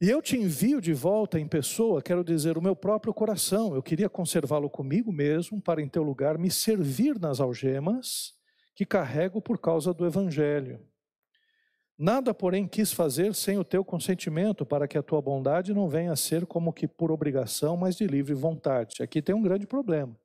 E 0.00 0.10
eu 0.10 0.20
te 0.20 0.36
envio 0.36 0.80
de 0.80 0.92
volta 0.92 1.38
em 1.38 1.48
pessoa, 1.48 2.02
quero 2.02 2.24
dizer, 2.24 2.58
o 2.58 2.62
meu 2.62 2.76
próprio 2.76 3.14
coração. 3.14 3.74
Eu 3.74 3.82
queria 3.82 4.08
conservá-lo 4.08 4.68
comigo 4.68 5.12
mesmo, 5.12 5.62
para 5.62 5.80
em 5.80 5.88
teu 5.88 6.02
lugar 6.02 6.36
me 6.36 6.50
servir 6.50 7.18
nas 7.18 7.40
algemas 7.40 8.34
que 8.74 8.84
carrego 8.84 9.40
por 9.40 9.58
causa 9.58 9.94
do 9.94 10.04
evangelho. 10.04 10.84
Nada, 11.96 12.34
porém, 12.34 12.66
quis 12.66 12.92
fazer 12.92 13.34
sem 13.34 13.56
o 13.56 13.64
teu 13.64 13.84
consentimento, 13.84 14.66
para 14.66 14.88
que 14.88 14.98
a 14.98 15.02
tua 15.02 15.22
bondade 15.22 15.72
não 15.72 15.88
venha 15.88 16.12
a 16.12 16.16
ser 16.16 16.44
como 16.44 16.72
que 16.72 16.88
por 16.88 17.12
obrigação, 17.12 17.76
mas 17.76 17.94
de 17.96 18.06
livre 18.06 18.34
vontade. 18.34 19.00
Aqui 19.00 19.22
tem 19.22 19.34
um 19.34 19.42
grande 19.42 19.66
problema. 19.66 20.18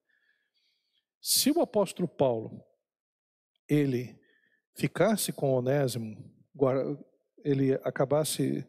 Se 1.21 1.51
o 1.51 1.61
apóstolo 1.61 2.07
Paulo, 2.07 2.63
ele 3.67 4.18
ficasse 4.79 5.33
com 5.33 5.51
Onésimo, 5.51 6.15
ele 7.43 7.73
acabasse 7.83 8.65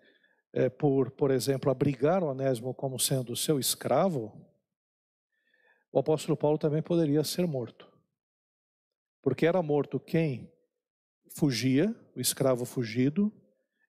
é, 0.52 0.68
por, 0.68 1.12
por 1.12 1.30
exemplo, 1.30 1.70
abrigar 1.70 2.24
Onésimo 2.24 2.74
como 2.74 2.98
sendo 2.98 3.36
seu 3.36 3.60
escravo, 3.60 4.32
o 5.92 6.00
apóstolo 6.00 6.36
Paulo 6.36 6.58
também 6.58 6.82
poderia 6.82 7.22
ser 7.22 7.46
morto. 7.46 7.88
Porque 9.22 9.46
era 9.46 9.62
morto 9.62 10.00
quem 10.00 10.52
fugia, 11.36 11.94
o 12.16 12.20
escravo 12.20 12.64
fugido, 12.64 13.32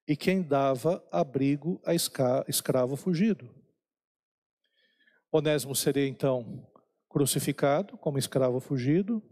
e 0.07 0.15
quem 0.15 0.43
dava 0.43 1.03
abrigo 1.11 1.81
a 1.83 1.93
escravo 2.47 2.95
fugido. 2.95 3.49
Onésimo 5.31 5.75
seria 5.75 6.07
então 6.07 6.69
crucificado 7.09 7.97
como 7.97 8.19
escravo 8.19 8.59
fugido, 8.59 9.23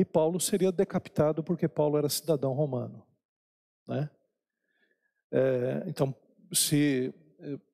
e 0.00 0.04
Paulo 0.04 0.40
seria 0.40 0.72
decapitado 0.72 1.44
porque 1.44 1.68
Paulo 1.68 1.98
era 1.98 2.08
cidadão 2.08 2.54
romano. 2.54 3.06
Né? 3.86 4.08
É, 5.30 5.84
então, 5.86 6.16
se, 6.50 7.12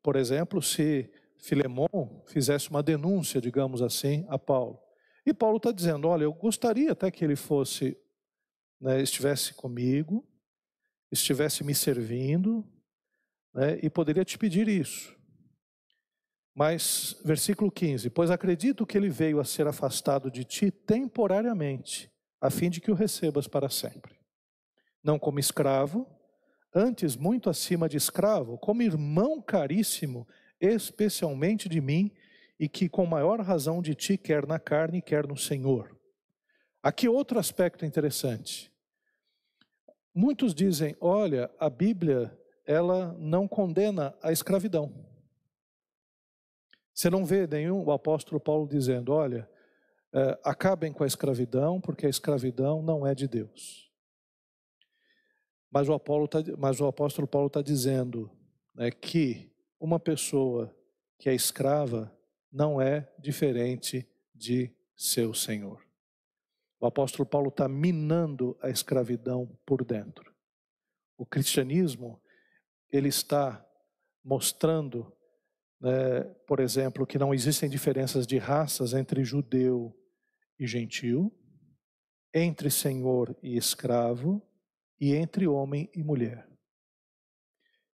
por 0.03 0.17
exemplo, 0.17 0.61
se 0.61 1.09
Filemão 1.39 2.25
fizesse 2.27 2.69
uma 2.69 2.83
denúncia, 2.83 3.41
digamos 3.41 3.81
assim, 3.81 4.27
a 4.29 4.37
Paulo, 4.37 4.83
e 5.25 5.33
Paulo 5.33 5.59
está 5.59 5.71
dizendo: 5.71 6.09
olha, 6.09 6.25
eu 6.25 6.33
gostaria 6.33 6.91
até 6.91 7.13
que 7.13 7.25
ele 7.25 7.37
fosse 7.37 7.97
né, 8.81 9.01
estivesse 9.01 9.55
comigo, 9.55 10.27
estivesse 11.13 11.63
me 11.63 11.77
servindo, 11.77 12.67
né, 13.55 13.79
e 13.85 13.89
poderia 13.89 14.25
te 14.25 14.37
pedir 14.37 14.67
isso. 14.67 15.17
Mas, 16.53 17.17
versículo 17.25 17.71
15: 17.71 18.11
Pois 18.11 18.33
acredito 18.33 18.85
que 18.85 18.99
ele 18.99 19.11
veio 19.11 19.39
a 19.39 19.45
ser 19.45 19.69
afastado 19.69 20.29
de 20.29 20.43
ti 20.43 20.73
temporariamente, 20.73 22.11
a 22.41 22.51
fim 22.51 22.71
de 22.71 22.81
que 22.81 22.91
o 22.91 22.95
recebas 22.95 23.47
para 23.47 23.69
sempre. 23.69 24.19
Não 25.03 25.19
como 25.19 25.39
escravo, 25.39 26.07
antes 26.75 27.17
muito 27.17 27.49
acima 27.49 27.89
de 27.89 27.97
escravo, 27.97 28.59
como 28.59 28.83
irmão 28.83 29.41
caríssimo, 29.41 30.27
especialmente 30.61 31.69
de 31.69 31.81
mim, 31.81 32.13
e 32.59 32.69
que 32.69 32.89
com 32.89 33.07
maior 33.07 33.41
razão 33.41 33.83
de 33.83 33.95
ti, 33.95 34.17
quer 34.17 34.47
na 34.47 34.59
carne, 34.59 35.03
quer 35.03 35.27
no 35.27 35.37
Senhor. 35.37 35.95
Aqui 36.83 37.09
outro 37.09 37.39
aspecto 37.39 37.85
interessante. 37.85 38.73
Muitos 40.15 40.55
dizem, 40.55 40.97
olha, 41.01 41.51
a 41.59 41.69
Bíblia, 41.69 42.37
ela 42.65 43.15
não 43.19 43.47
condena 43.47 44.17
a 44.23 44.33
escravidão. 44.33 44.93
Você 46.95 47.11
não 47.11 47.27
vê 47.27 47.47
nenhum 47.47 47.85
o 47.85 47.93
apóstolo 47.93 48.41
Paulo 48.41 48.67
dizendo, 48.67 49.13
olha, 49.13 49.49
é, 50.17 50.41
acabem 50.43 50.95
com 50.95 51.05
a 51.05 51.07
escravidão, 51.07 51.79
porque 51.79 52.07
a 52.07 52.09
escravidão 52.09 52.81
não 52.81 53.07
é 53.07 53.15
de 53.15 53.29
Deus. 53.29 53.93
Mas 55.71 55.91
o, 55.91 55.93
Apolo 55.93 56.27
tá, 56.27 56.39
mas 56.57 56.81
o 56.81 56.87
apóstolo 56.87 57.29
Paulo 57.29 57.49
está 57.49 57.61
dizendo 57.61 58.31
né, 58.75 58.91
que 58.91 59.53
uma 59.79 60.01
pessoa 60.01 60.75
que 61.19 61.29
é 61.29 61.35
escrava 61.35 62.11
não 62.51 62.81
é 62.81 63.13
diferente 63.19 64.09
de 64.35 64.75
seu 64.97 65.35
senhor. 65.35 65.87
O 66.81 66.87
apóstolo 66.87 67.27
Paulo 67.29 67.49
está 67.49 67.69
minando 67.69 68.57
a 68.63 68.71
escravidão 68.71 69.47
por 69.67 69.85
dentro. 69.85 70.35
O 71.19 71.27
cristianismo, 71.27 72.19
ele 72.91 73.09
está 73.09 73.63
mostrando, 74.25 75.13
né, 75.79 76.23
por 76.47 76.59
exemplo, 76.59 77.07
que 77.07 77.19
não 77.19 77.35
existem 77.35 77.69
diferenças 77.69 78.27
de 78.27 78.39
raças 78.39 78.95
entre 78.95 79.23
judeu 79.23 79.95
e 80.59 80.67
gentil, 80.67 81.33
entre 82.33 82.71
senhor 82.71 83.37
e 83.43 83.57
escravo 83.57 84.43
e 85.01 85.15
entre 85.15 85.47
homem 85.47 85.91
e 85.95 86.03
mulher. 86.03 86.49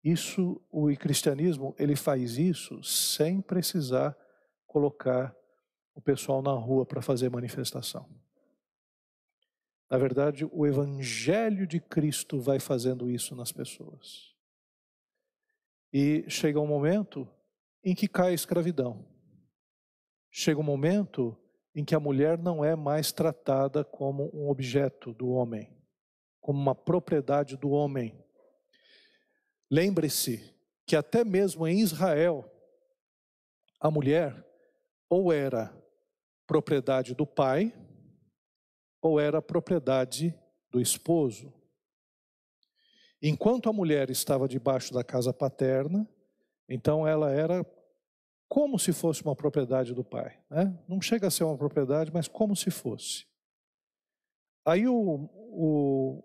Isso, 0.03 0.61
o 0.71 0.87
cristianismo, 0.95 1.75
ele 1.77 1.95
faz 1.95 2.37
isso 2.37 2.81
sem 2.83 3.41
precisar 3.41 4.17
colocar 4.65 5.35
o 5.93 6.01
pessoal 6.01 6.41
na 6.41 6.53
rua 6.53 6.85
para 6.85 7.01
fazer 7.01 7.29
manifestação. 7.29 8.07
Na 9.89 9.97
verdade, 9.97 10.45
o 10.51 10.65
Evangelho 10.65 11.65
de 11.65 11.79
Cristo 11.79 12.39
vai 12.39 12.59
fazendo 12.59 13.09
isso 13.09 13.35
nas 13.35 13.51
pessoas. 13.51 14.35
E 15.91 16.25
chega 16.29 16.59
um 16.59 16.67
momento 16.67 17.27
em 17.83 17.95
que 17.95 18.07
cai 18.07 18.31
a 18.31 18.35
escravidão. 18.35 19.07
Chega 20.29 20.59
um 20.59 20.63
momento 20.63 21.37
em 21.77 21.85
que 21.85 21.93
a 21.93 21.99
mulher 21.99 22.39
não 22.39 22.65
é 22.65 22.75
mais 22.75 23.11
tratada 23.11 23.83
como 23.83 24.31
um 24.33 24.49
objeto 24.49 25.13
do 25.13 25.29
homem, 25.29 25.71
como 26.41 26.59
uma 26.59 26.73
propriedade 26.73 27.55
do 27.55 27.69
homem. 27.69 28.19
Lembre-se 29.69 30.55
que 30.87 30.95
até 30.95 31.23
mesmo 31.23 31.67
em 31.67 31.79
Israel, 31.79 32.51
a 33.79 33.91
mulher 33.91 34.43
ou 35.07 35.31
era 35.31 35.71
propriedade 36.47 37.13
do 37.13 37.27
pai, 37.27 37.71
ou 38.99 39.19
era 39.19 39.39
propriedade 39.39 40.33
do 40.71 40.81
esposo. 40.81 41.53
Enquanto 43.21 43.69
a 43.69 43.73
mulher 43.73 44.09
estava 44.09 44.47
debaixo 44.47 44.91
da 44.91 45.03
casa 45.03 45.31
paterna, 45.31 46.09
então 46.67 47.07
ela 47.07 47.29
era 47.29 47.63
como 48.47 48.79
se 48.79 48.93
fosse 48.93 49.23
uma 49.23 49.35
propriedade 49.35 49.93
do 49.93 50.03
pai. 50.03 50.39
Né? 50.49 50.77
Não 50.87 51.01
chega 51.01 51.27
a 51.27 51.31
ser 51.31 51.43
uma 51.43 51.57
propriedade, 51.57 52.11
mas 52.13 52.27
como 52.27 52.55
se 52.55 52.71
fosse. 52.71 53.25
Aí 54.65 54.87
o, 54.87 55.29
o, 55.33 56.23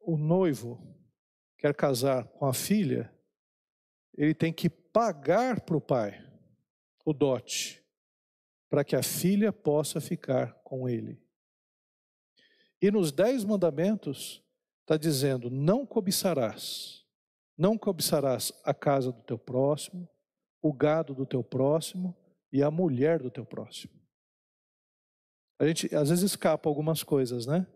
o 0.00 0.16
noivo 0.16 0.78
quer 1.58 1.74
casar 1.74 2.26
com 2.28 2.46
a 2.46 2.52
filha, 2.52 3.12
ele 4.16 4.34
tem 4.34 4.52
que 4.52 4.68
pagar 4.68 5.60
para 5.60 5.76
o 5.76 5.80
pai 5.80 6.22
o 7.04 7.12
dote, 7.12 7.84
para 8.70 8.84
que 8.84 8.96
a 8.96 9.02
filha 9.02 9.52
possa 9.52 10.00
ficar 10.00 10.54
com 10.62 10.88
ele. 10.88 11.22
E 12.80 12.90
nos 12.90 13.12
dez 13.12 13.44
mandamentos 13.44 14.42
está 14.80 14.96
dizendo: 14.96 15.50
não 15.50 15.86
cobiçarás, 15.86 17.06
não 17.56 17.76
cobiçarás 17.78 18.52
a 18.64 18.74
casa 18.74 19.12
do 19.12 19.22
teu 19.22 19.38
próximo, 19.38 20.08
o 20.64 20.72
gado 20.72 21.14
do 21.14 21.26
teu 21.26 21.44
próximo 21.44 22.16
e 22.50 22.62
a 22.62 22.70
mulher 22.70 23.22
do 23.22 23.30
teu 23.30 23.44
próximo. 23.44 23.92
A 25.58 25.66
gente 25.66 25.94
às 25.94 26.08
vezes 26.08 26.24
escapa 26.24 26.70
algumas 26.70 27.02
coisas, 27.02 27.44
né? 27.44 27.66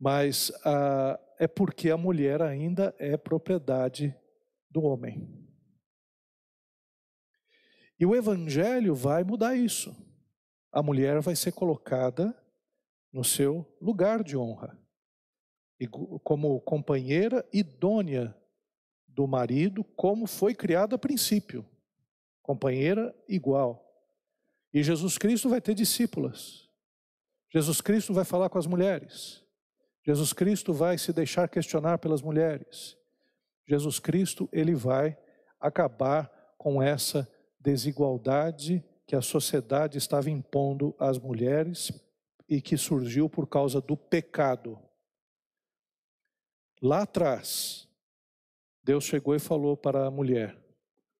Mas 0.00 0.50
ah, 0.64 1.20
é 1.38 1.46
porque 1.46 1.90
a 1.90 1.98
mulher 1.98 2.40
ainda 2.40 2.94
é 2.98 3.14
propriedade 3.14 4.16
do 4.70 4.82
homem. 4.84 5.46
E 7.98 8.06
o 8.06 8.16
evangelho 8.16 8.94
vai 8.94 9.22
mudar 9.22 9.54
isso. 9.54 9.94
A 10.72 10.82
mulher 10.82 11.20
vai 11.20 11.36
ser 11.36 11.52
colocada 11.52 12.34
no 13.12 13.22
seu 13.22 13.70
lugar 13.82 14.24
de 14.24 14.34
honra, 14.34 14.80
como 16.24 16.58
companheira 16.62 17.46
idônea 17.52 18.34
do 19.20 19.28
marido, 19.28 19.84
como 19.84 20.26
foi 20.26 20.54
criada 20.54 20.96
a 20.96 20.98
princípio, 20.98 21.62
companheira 22.40 23.14
igual. 23.28 23.86
E 24.72 24.82
Jesus 24.82 25.18
Cristo 25.18 25.46
vai 25.46 25.60
ter 25.60 25.74
discípulas. 25.74 26.70
Jesus 27.50 27.82
Cristo 27.82 28.14
vai 28.14 28.24
falar 28.24 28.48
com 28.48 28.56
as 28.56 28.66
mulheres. 28.66 29.44
Jesus 30.02 30.32
Cristo 30.32 30.72
vai 30.72 30.96
se 30.96 31.12
deixar 31.12 31.50
questionar 31.50 31.98
pelas 31.98 32.22
mulheres. 32.22 32.96
Jesus 33.68 33.98
Cristo, 33.98 34.48
ele 34.50 34.74
vai 34.74 35.18
acabar 35.60 36.32
com 36.56 36.82
essa 36.82 37.30
desigualdade 37.60 38.82
que 39.06 39.14
a 39.14 39.20
sociedade 39.20 39.98
estava 39.98 40.30
impondo 40.30 40.96
às 40.98 41.18
mulheres 41.18 41.92
e 42.48 42.58
que 42.62 42.78
surgiu 42.78 43.28
por 43.28 43.46
causa 43.46 43.82
do 43.82 43.98
pecado. 43.98 44.78
Lá 46.80 47.02
atrás, 47.02 47.89
Deus 48.90 49.04
chegou 49.04 49.36
e 49.36 49.38
falou 49.38 49.76
para 49.76 50.04
a 50.04 50.10
mulher: 50.10 50.60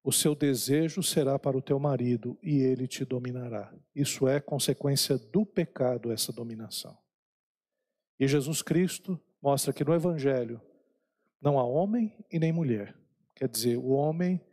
O 0.02 0.10
seu 0.10 0.34
desejo 0.34 1.04
será 1.04 1.38
para 1.38 1.56
o 1.56 1.62
teu 1.62 1.78
marido 1.78 2.36
e 2.42 2.58
ele 2.58 2.88
te 2.88 3.04
dominará. 3.04 3.72
Isso 3.94 4.26
é 4.26 4.40
consequência 4.40 5.16
do 5.16 5.46
pecado, 5.46 6.10
essa 6.10 6.32
dominação. 6.32 6.98
E 8.18 8.26
Jesus 8.26 8.60
Cristo 8.60 9.20
mostra 9.40 9.72
que 9.72 9.84
no 9.84 9.94
Evangelho 9.94 10.60
não 11.40 11.60
há 11.60 11.64
homem 11.64 12.12
e 12.28 12.40
nem 12.40 12.52
mulher. 12.52 12.92
Quer 13.36 13.48
dizer, 13.48 13.76
o 13.76 13.90
homem 13.90 14.44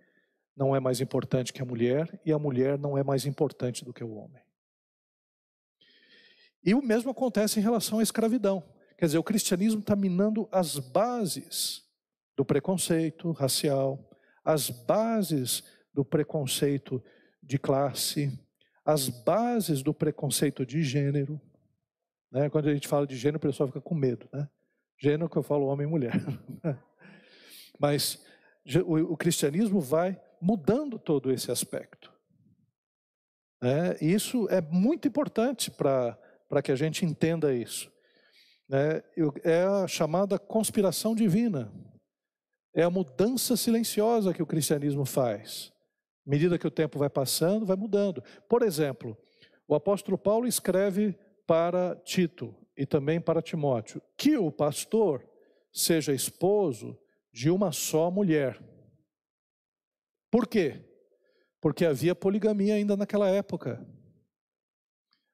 não 0.55 0.76
é 0.76 0.80
mais 0.80 1.01
importante 1.01 1.51
que 1.51 1.63
a 1.63 1.65
mulher 1.65 2.22
e 2.24 2.32
a 2.32 2.38
mulher 2.38 2.78
não 2.78 2.95
é 2.95 3.03
mais 3.03 3.26
importante 3.26 3.84
do 3.84 3.91
que 3.91 4.03
o 4.03 4.13
homem. 4.13 4.43
E 6.63 6.76
o 6.76 6.84
mesmo 6.84 7.09
acontece 7.09 7.59
em 7.59 7.63
relação 7.63 7.97
à 7.97 8.03
escravidão. 8.03 8.63
Quer 8.95 9.07
dizer, 9.07 9.18
o 9.18 9.24
cristianismo 9.24 9.80
está 9.80 9.95
minando 9.95 10.47
as 10.51 10.78
bases 10.78 11.87
do 12.38 12.46
preconceito 12.46 13.32
racial, 13.32 14.08
as 14.46 14.70
bases 14.70 15.64
do 15.92 16.06
preconceito 16.06 17.04
de 17.42 17.58
classe, 17.58 18.40
as 18.86 19.10
bases 19.10 19.82
do 19.82 19.94
preconceito 19.94 20.64
de 20.64 20.84
gênero. 20.84 21.42
Né? 22.32 22.48
Quando 22.50 22.70
a 22.70 22.74
gente 22.74 22.88
fala 22.88 23.08
de 23.08 23.18
gênero, 23.18 23.38
o 23.38 23.42
pessoal 23.42 23.68
fica 23.68 23.82
com 23.82 23.96
medo. 23.96 24.30
Né? 24.32 24.48
Gênero 25.02 25.28
que 25.28 25.36
eu 25.36 25.44
falo 25.44 25.66
homem 25.66 25.88
e 25.88 25.90
mulher. 25.90 26.14
Mas 27.80 28.24
o, 28.86 29.14
o 29.14 29.18
cristianismo 29.18 29.82
vai 29.82 30.22
mudando 30.40 31.00
todo 31.00 31.32
esse 31.32 31.52
aspecto. 31.52 32.14
É, 33.64 34.06
isso 34.06 34.48
é 34.50 34.62
muito 34.62 35.08
importante 35.08 35.72
para 35.72 36.62
que 36.64 36.72
a 36.72 36.76
gente 36.76 37.04
entenda 37.04 37.54
isso. 37.54 37.92
É, 38.72 39.04
é 39.44 39.64
a 39.64 39.88
chamada 39.88 40.38
conspiração 40.38 41.16
divina. 41.16 41.72
É 42.78 42.84
a 42.84 42.91
mudança 42.91 43.57
silenciosa 43.57 44.32
que 44.36 44.43
o 44.43 44.45
cristianismo 44.45 45.03
faz. 45.03 45.73
À 46.28 46.30
medida 46.30 46.59
que 46.59 46.67
o 46.67 46.69
tempo 46.69 46.99
vai 46.99 47.09
passando, 47.09 47.65
vai 47.65 47.75
mudando. 47.75 48.23
Por 48.47 48.61
exemplo, 48.61 49.17
o 49.67 49.73
apóstolo 49.73 50.15
Paulo 50.15 50.45
escreve 50.45 51.17
para 51.47 51.95
Tito 52.05 52.53
e 52.78 52.86
também 52.86 53.19
para 53.19 53.41
Timóteo 53.41 53.99
que 54.15 54.38
o 54.38 54.51
pastor 54.51 55.28
seja 55.73 56.13
esposo 56.13 56.95
de 57.34 57.49
uma 57.49 57.71
só 57.71 58.11
mulher. 58.11 58.61
Por 60.30 60.45
quê? 60.45 60.86
Porque 61.59 61.84
havia 61.84 62.13
poligamia 62.13 62.75
ainda 62.75 62.95
naquela 62.95 63.28
época. 63.28 63.84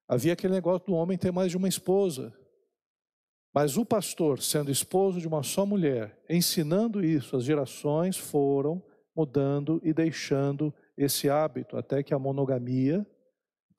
Havia 0.07 0.31
aquele 0.31 0.53
negócio 0.53 0.87
do 0.87 0.93
homem 0.93 1.17
ter 1.17 1.33
mais 1.33 1.51
de 1.51 1.57
uma 1.57 1.67
esposa. 1.67 2.33
Mas 3.54 3.78
o 3.78 3.86
pastor, 3.86 4.41
sendo 4.41 4.72
esposo 4.72 5.20
de 5.20 5.28
uma 5.28 5.43
só 5.43 5.66
mulher, 5.66 6.20
ensinando 6.28 7.04
isso, 7.04 7.36
as 7.36 7.43
gerações 7.43 8.18
foram 8.18 8.84
mudando 9.16 9.80
e 9.84 9.93
deixando 9.93 10.74
esse 10.97 11.30
hábito, 11.30 11.78
até 11.78 12.01
que 12.01 12.14
a 12.14 12.20
monogamia 12.20 13.06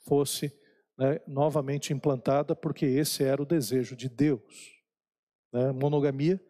fosse 0.07 0.53
né, 0.97 1.21
novamente 1.27 1.93
implantada, 1.93 2.55
porque 2.55 2.87
esse 2.87 3.25
era 3.25 3.43
o 3.43 3.47
desejo 3.47 3.97
de 3.97 4.09
Deus. 4.09 4.71
Né? 5.53 5.73
Monogamia, 5.73 6.41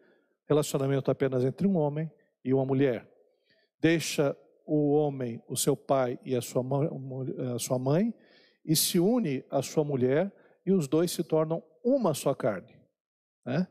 relacionamento 0.47 1.09
apenas 1.09 1.43
entre 1.43 1.65
um 1.65 1.77
homem 1.77 2.11
e 2.43 2.53
uma 2.53 2.65
mulher. 2.65 3.09
Deixa 3.79 4.37
o 4.67 4.93
homem, 4.93 5.41
o 5.47 5.55
seu 5.55 5.75
pai 5.75 6.19
e 6.23 6.35
a 6.35 6.41
sua 6.41 6.63
a 7.55 7.59
sua 7.59 7.79
mãe 7.79 8.13
e 8.63 8.75
se 8.75 8.99
une 8.99 9.43
à 9.49 9.61
sua 9.61 9.83
mulher, 9.83 10.31
e 10.65 10.71
os 10.71 10.87
dois 10.87 11.11
se 11.11 11.23
tornam 11.23 11.63
uma 11.83 12.15
só 12.15 12.33
carne. 12.33 12.74
Né? 13.45 13.67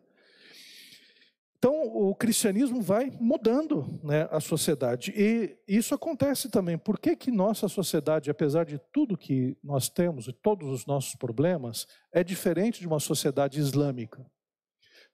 Então, 1.64 1.83
o 1.83 2.14
cristianismo 2.14 2.83
vai 2.83 3.11
mudando 3.18 3.87
né, 4.03 4.29
a 4.31 4.39
sociedade. 4.39 5.14
E 5.16 5.57
isso 5.66 5.95
acontece 5.95 6.51
também. 6.51 6.77
Por 6.77 6.99
que, 6.99 7.16
que 7.16 7.31
nossa 7.31 7.68
sociedade, 7.68 8.31
apesar 8.31 8.66
de 8.66 8.79
tudo 8.93 9.16
que 9.16 9.57
nós 9.64 9.89
temos 9.89 10.29
e 10.29 10.33
todos 10.35 10.68
os 10.68 10.85
nossos 10.85 11.14
problemas, 11.14 11.87
é 12.12 12.22
diferente 12.22 12.81
de 12.81 12.87
uma 12.87 13.01
sociedade 13.01 13.59
islâmica? 13.59 14.31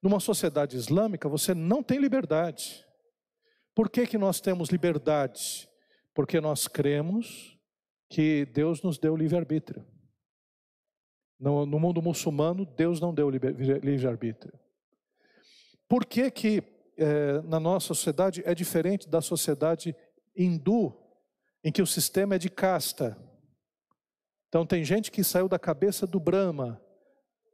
Numa 0.03 0.19
sociedade 0.19 0.77
islâmica, 0.77 1.29
você 1.29 1.55
não 1.55 1.85
tem 1.85 2.01
liberdade. 2.01 2.85
Por 3.73 3.89
que, 3.89 4.05
que 4.05 4.19
nós 4.19 4.41
temos 4.41 4.71
liberdade? 4.71 5.69
Porque 6.13 6.41
nós 6.41 6.67
cremos 6.67 7.57
que 8.09 8.45
Deus 8.47 8.83
nos 8.83 8.99
deu 8.99 9.15
livre-arbítrio. 9.15 9.87
No, 11.41 11.65
no 11.65 11.81
mundo 11.81 12.03
muçulmano, 12.03 12.67
Deus 12.67 13.01
não 13.01 13.15
deu 13.15 13.31
livre-arbítrio. 13.31 14.53
Por 15.89 16.05
que, 16.05 16.31
que 16.31 16.63
é, 16.99 17.41
na 17.41 17.59
nossa 17.59 17.89
sociedade 17.89 18.43
é 18.45 18.55
diferente 18.55 19.09
da 19.09 19.23
sociedade 19.23 19.97
hindu, 20.37 20.95
em 21.65 21.73
que 21.73 21.81
o 21.81 21.87
sistema 21.87 22.35
é 22.35 22.39
de 22.39 22.51
casta? 22.51 23.17
Então, 24.49 24.67
tem 24.67 24.85
gente 24.85 25.11
que 25.11 25.25
saiu 25.25 25.49
da 25.49 25.59
cabeça 25.59 26.07
do 26.07 26.21
Brahma, 26.21 26.79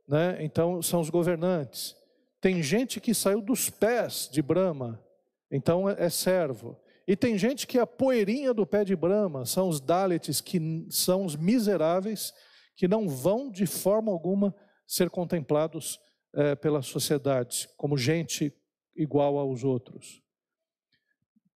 né? 0.08 0.36
então 0.40 0.82
são 0.82 1.00
os 1.00 1.08
governantes. 1.08 1.94
Tem 2.40 2.62
gente 2.62 3.00
que 3.00 3.14
saiu 3.14 3.40
dos 3.40 3.70
pés 3.70 4.28
de 4.32 4.42
Brahma, 4.42 5.00
então 5.48 5.88
é, 5.88 6.06
é 6.06 6.10
servo. 6.10 6.76
E 7.06 7.14
tem 7.14 7.38
gente 7.38 7.68
que 7.68 7.78
é 7.78 7.82
a 7.82 7.86
poeirinha 7.86 8.52
do 8.52 8.66
pé 8.66 8.82
de 8.82 8.96
Brahma, 8.96 9.46
são 9.46 9.68
os 9.68 9.80
Dalits, 9.80 10.40
que 10.40 10.86
são 10.90 11.24
os 11.24 11.36
miseráveis 11.36 12.34
que 12.76 12.86
não 12.86 13.08
vão 13.08 13.50
de 13.50 13.66
forma 13.66 14.12
alguma 14.12 14.54
ser 14.86 15.10
contemplados 15.10 15.98
é, 16.34 16.54
pela 16.54 16.82
sociedade 16.82 17.68
como 17.76 17.96
gente 17.96 18.54
igual 18.94 19.38
aos 19.38 19.64
outros. 19.64 20.22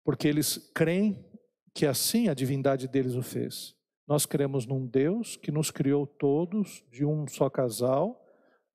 Porque 0.04 0.28
eles 0.28 0.72
creem 0.74 1.26
que 1.74 1.86
assim 1.86 2.30
a 2.30 2.34
divindade 2.34 2.88
deles 2.88 3.16
o 3.16 3.22
fez. 3.22 3.76
Nós 4.08 4.26
cremos 4.26 4.66
num 4.66 4.86
Deus 4.86 5.36
que 5.36 5.52
nos 5.52 5.70
criou 5.70 6.08
todos 6.08 6.84
de 6.90 7.04
um 7.04 7.28
só 7.28 7.50
casal, 7.50 8.26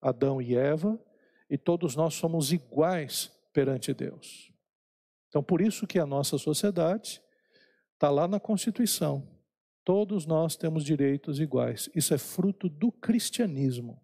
Adão 0.01 0.43
e 0.43 0.55
Eva, 0.55 1.01
e 1.49 1.57
todos 1.57 1.97
nós 1.97 2.15
somos 2.15 2.53
iguais 2.53 3.33
perante 3.53 3.95
Deus. 3.95 4.53
Então, 5.29 5.43
por 5.43 5.63
isso 5.63 5.87
que 5.87 5.99
a 5.99 6.05
nossa 6.05 6.37
sociedade 6.37 7.23
está 7.95 8.11
lá 8.11 8.29
na 8.29 8.39
Constituição. 8.39 9.27
Todos 9.85 10.27
nós 10.27 10.57
temos 10.57 10.85
direitos 10.85 11.41
iguais. 11.41 11.89
Isso 11.95 12.15
é 12.15 12.19
fruto 12.19 12.69
do 12.69 12.93
cristianismo. 12.93 14.01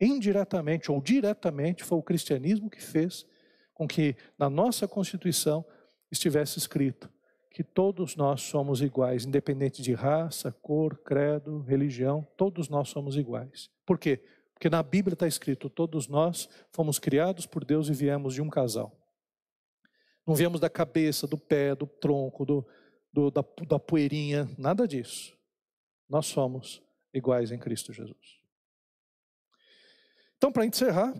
Indiretamente 0.00 0.90
ou 0.90 1.00
diretamente, 1.00 1.84
foi 1.84 1.98
o 1.98 2.02
cristianismo 2.02 2.70
que 2.70 2.82
fez 2.82 3.26
com 3.72 3.86
que 3.86 4.16
na 4.38 4.48
nossa 4.48 4.88
Constituição 4.88 5.64
estivesse 6.10 6.58
escrito 6.58 7.12
que 7.50 7.64
todos 7.64 8.16
nós 8.16 8.42
somos 8.42 8.82
iguais, 8.82 9.24
independente 9.24 9.80
de 9.80 9.94
raça, 9.94 10.52
cor, 10.60 10.98
credo, 10.98 11.60
religião, 11.62 12.26
todos 12.36 12.68
nós 12.68 12.90
somos 12.90 13.16
iguais. 13.16 13.70
Por 13.86 13.98
quê? 13.98 14.22
Porque 14.52 14.68
na 14.68 14.82
Bíblia 14.82 15.14
está 15.14 15.26
escrito: 15.26 15.70
todos 15.70 16.06
nós 16.06 16.50
fomos 16.70 16.98
criados 16.98 17.46
por 17.46 17.64
Deus 17.64 17.88
e 17.88 17.94
viemos 17.94 18.34
de 18.34 18.42
um 18.42 18.50
casal. 18.50 18.94
Não 20.26 20.34
viemos 20.34 20.60
da 20.60 20.68
cabeça, 20.68 21.26
do 21.26 21.38
pé, 21.38 21.74
do 21.74 21.86
tronco, 21.86 22.44
do, 22.44 22.66
do, 23.16 23.30
da, 23.30 23.42
da 23.66 23.78
poeirinha, 23.78 24.46
nada 24.58 24.86
disso. 24.86 25.34
Nós 26.06 26.26
somos 26.26 26.82
iguais 27.14 27.50
em 27.50 27.58
Cristo 27.58 27.90
Jesus. 27.90 28.42
Então, 30.36 30.52
para 30.52 30.66
encerrar, 30.66 31.14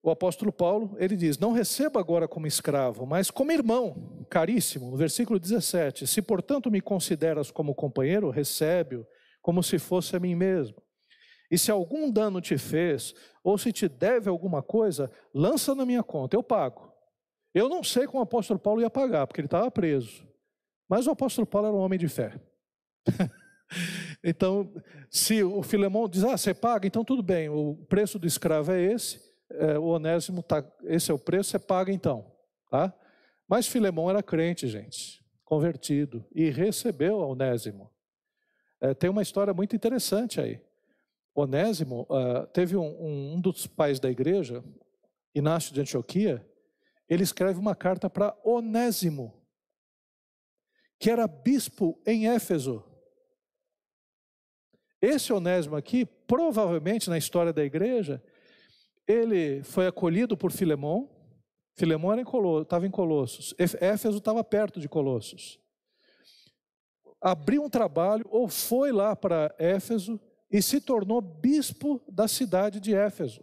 o 0.00 0.10
apóstolo 0.12 0.52
Paulo, 0.52 0.94
ele 0.96 1.16
diz: 1.16 1.38
Não 1.38 1.50
receba 1.50 1.98
agora 1.98 2.28
como 2.28 2.46
escravo, 2.46 3.04
mas 3.04 3.32
como 3.32 3.50
irmão, 3.50 4.24
caríssimo, 4.30 4.92
no 4.92 4.96
versículo 4.96 5.40
17: 5.40 6.06
Se 6.06 6.22
portanto 6.22 6.70
me 6.70 6.80
consideras 6.80 7.50
como 7.50 7.74
companheiro, 7.74 8.30
recebe-o 8.30 9.04
como 9.42 9.64
se 9.64 9.76
fosse 9.76 10.14
a 10.14 10.20
mim 10.20 10.36
mesmo. 10.36 10.80
E 11.50 11.58
se 11.58 11.72
algum 11.72 12.08
dano 12.08 12.40
te 12.40 12.56
fez, 12.56 13.12
ou 13.42 13.58
se 13.58 13.72
te 13.72 13.88
deve 13.88 14.30
alguma 14.30 14.62
coisa, 14.62 15.10
lança 15.34 15.74
na 15.74 15.84
minha 15.84 16.04
conta, 16.04 16.36
eu 16.36 16.44
pago. 16.44 16.94
Eu 17.52 17.68
não 17.68 17.82
sei 17.82 18.06
como 18.06 18.20
o 18.20 18.22
apóstolo 18.22 18.60
Paulo 18.60 18.80
ia 18.80 18.88
pagar, 18.88 19.26
porque 19.26 19.40
ele 19.40 19.48
estava 19.48 19.68
preso. 19.68 20.29
Mas 20.90 21.06
o 21.06 21.12
apóstolo 21.12 21.46
Paulo 21.46 21.68
era 21.68 21.76
um 21.76 21.78
homem 21.78 21.96
de 21.96 22.08
fé. 22.08 22.34
então, 24.24 24.68
se 25.08 25.40
o 25.40 25.62
Filemão 25.62 26.08
diz, 26.08 26.24
ah, 26.24 26.36
você 26.36 26.52
paga, 26.52 26.84
então 26.84 27.04
tudo 27.04 27.22
bem, 27.22 27.48
o 27.48 27.76
preço 27.88 28.18
do 28.18 28.26
escravo 28.26 28.72
é 28.72 28.82
esse, 28.82 29.20
é, 29.52 29.78
o 29.78 29.84
onésimo, 29.84 30.42
tá, 30.42 30.64
esse 30.82 31.12
é 31.12 31.14
o 31.14 31.18
preço, 31.18 31.50
você 31.50 31.60
paga 31.60 31.92
então. 31.92 32.32
Tá? 32.68 32.92
Mas 33.46 33.68
Filemão 33.68 34.10
era 34.10 34.20
crente, 34.20 34.66
gente, 34.66 35.24
convertido, 35.44 36.26
e 36.34 36.50
recebeu 36.50 37.22
a 37.22 37.26
onésimo. 37.28 37.88
É, 38.80 38.92
tem 38.92 39.08
uma 39.08 39.22
história 39.22 39.54
muito 39.54 39.76
interessante 39.76 40.40
aí. 40.40 40.60
Onésimo, 41.32 42.04
uh, 42.10 42.48
teve 42.48 42.76
um, 42.76 43.34
um, 43.36 43.40
dos 43.40 43.64
pais 43.64 44.00
da 44.00 44.10
igreja, 44.10 44.64
Inácio 45.32 45.72
de 45.72 45.80
Antioquia, 45.80 46.44
ele 47.08 47.22
escreve 47.22 47.60
uma 47.60 47.76
carta 47.76 48.10
para 48.10 48.36
Onésimo, 48.44 49.39
que 51.00 51.10
era 51.10 51.26
bispo 51.26 51.98
em 52.06 52.28
Éfeso. 52.28 52.84
Esse 55.00 55.32
Onésimo 55.32 55.74
aqui, 55.74 56.04
provavelmente 56.04 57.08
na 57.08 57.16
história 57.16 57.54
da 57.54 57.64
igreja, 57.64 58.22
ele 59.08 59.62
foi 59.62 59.86
acolhido 59.86 60.36
por 60.36 60.52
Filemão. 60.52 61.08
Filemão 61.74 62.14
estava 62.60 62.86
em 62.86 62.90
Colossos. 62.90 63.54
Éfeso 63.58 64.18
estava 64.18 64.44
perto 64.44 64.78
de 64.78 64.90
Colossos. 64.90 65.58
Abriu 67.18 67.64
um 67.64 67.70
trabalho, 67.70 68.26
ou 68.28 68.46
foi 68.46 68.92
lá 68.92 69.16
para 69.16 69.54
Éfeso, 69.58 70.20
e 70.50 70.60
se 70.60 70.82
tornou 70.82 71.22
bispo 71.22 72.02
da 72.08 72.28
cidade 72.28 72.78
de 72.78 72.94
Éfeso. 72.94 73.42